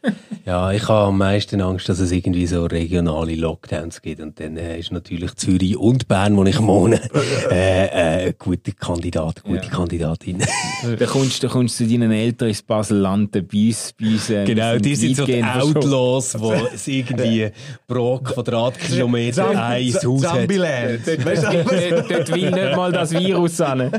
Ja, 0.46 0.74
ich 0.74 0.90
habe 0.90 1.08
am 1.08 1.18
meisten 1.18 1.62
Angst, 1.62 1.88
dass 1.88 2.00
es 2.00 2.12
irgendwie 2.12 2.46
so 2.48 2.66
regionale 2.66 3.36
Lockdowns 3.36 4.02
gibt. 4.02 4.20
Und 4.20 4.42
dann 4.42 4.58
äh, 4.58 4.78
ist 4.78 4.92
natürlich 4.92 5.36
Zürich 5.36 5.78
und 5.78 6.10
Bern, 6.10 6.36
wo 6.36 6.44
ich 6.44 6.60
wohne, 6.60 7.00
äh, 7.50 8.28
äh, 8.28 8.34
gute 8.38 8.74
Kandidat, 8.74 9.42
gute 9.44 9.70
Kandidatin. 9.70 10.44
Da 11.00 11.06
kommst, 11.06 11.42
da 11.42 11.48
kommst 11.48 11.80
du 11.80 11.86
zu 11.86 11.92
deinen 11.92 12.12
Eltern 12.12 12.50
ins 12.50 12.62
Basel-Land, 12.62 13.32
bei 13.32 13.40
uns, 13.40 13.94
bei 13.98 14.08
uns, 14.08 14.30
äh, 14.30 14.44
genau, 14.44 14.78
die 14.78 14.96
sind 14.96 15.16
so 15.16 15.26
die. 15.26 15.42
Outlaws, 15.42 16.34
die 16.34 16.76
es 16.76 16.88
irgendwie 16.88 17.52
pro 17.88 18.18
Quadratkilometer 18.18 19.50
ein 19.50 19.94
Haus 19.94 19.96
hat. 19.96 20.20
Zambiland. 20.20 21.00
Dort, 21.06 22.12
dort 22.12 22.36
will 22.36 22.52
nicht 22.52 22.76
mal 22.76 22.92
das 22.92 23.12
Virus 23.12 23.62
an. 23.62 23.92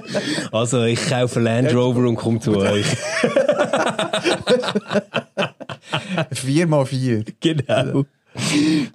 Also 0.52 0.84
ich 0.84 1.08
kaufe 1.08 1.40
Land 1.40 1.74
Rover 1.74 2.06
und 2.06 2.16
komme 2.16 2.38
zu 2.38 2.54
euch. 2.58 2.84
4x4. 6.32 7.34
Genau. 7.40 8.04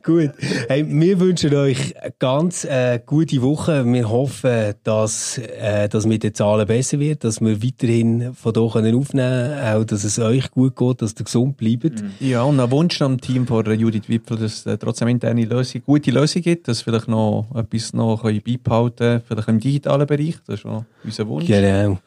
Gut. 0.03 0.31
Hey, 0.67 0.85
wir 0.85 1.19
wünschen 1.19 1.55
euch 1.55 1.97
eine 1.97 2.13
ganz 2.19 2.65
äh, 2.65 2.99
gute 3.05 3.41
Woche. 3.41 3.85
Wir 3.85 4.09
hoffen, 4.09 4.73
dass 4.83 5.37
äh, 5.37 5.87
das 5.87 6.05
mit 6.05 6.23
den 6.23 6.33
Zahlen 6.33 6.67
besser 6.67 6.99
wird, 6.99 7.23
dass 7.23 7.39
wir 7.39 7.63
weiterhin 7.63 8.33
von 8.33 8.53
hier 8.53 8.69
können 8.69 8.95
aufnehmen 8.95 9.49
können, 9.51 9.77
auch 9.77 9.85
dass 9.85 10.03
es 10.03 10.19
euch 10.19 10.51
gut 10.51 10.75
geht, 10.75 11.01
dass 11.01 11.15
ihr 11.17 11.23
gesund 11.23 11.55
bleibt. 11.55 12.03
Ja, 12.19 12.43
und 12.43 12.59
ein 12.59 12.69
Wunsch 12.71 13.01
am 13.01 13.19
Team 13.21 13.47
von 13.47 13.65
Judith 13.79 14.09
Wipfel, 14.09 14.37
dass 14.37 14.57
es 14.57 14.65
äh, 14.65 14.77
trotzdem 14.77 15.07
interne 15.07 15.45
Lösung, 15.45 15.83
gute 15.85 16.11
Lösung 16.11 16.41
gibt, 16.41 16.67
dass 16.67 16.81
vielleicht 16.81 17.07
noch 17.07 17.47
etwas 17.55 17.93
noch 17.93 18.23
können 18.23 18.41
beibehalten 18.45 19.21
vielleicht 19.25 19.47
im 19.47 19.59
digitalen 19.59 20.05
Bereich. 20.05 20.35
Das 20.45 20.55
ist 20.55 20.61
schon 20.61 20.85
unser 21.03 21.27
Wunsch. 21.27 21.47
Genau. 21.47 21.97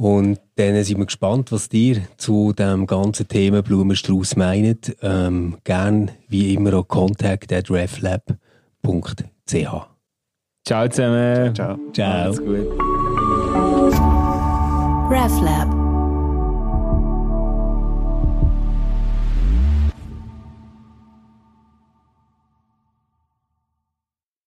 Und 0.00 0.40
dann 0.56 0.82
sind 0.82 0.96
wir 0.96 1.04
gespannt, 1.04 1.52
was 1.52 1.68
ihr 1.72 2.00
zu 2.16 2.54
dem 2.54 2.86
ganzen 2.86 3.28
Thema 3.28 3.62
Blumenstrauß 3.62 4.34
meint. 4.36 4.96
Ähm, 5.02 5.58
gern 5.64 6.10
wie 6.26 6.54
immer 6.54 6.72
auch 6.72 6.88
contact 6.88 7.52
at 7.52 7.70
reflab.ch. 7.70 8.32
Ciao 10.64 10.88
zusammen. 10.88 11.54
Ciao. 11.54 11.78
Ciao. 11.92 12.32
Macht's 12.32 12.38
gut. 12.38 12.66
RefLab. 15.10 15.79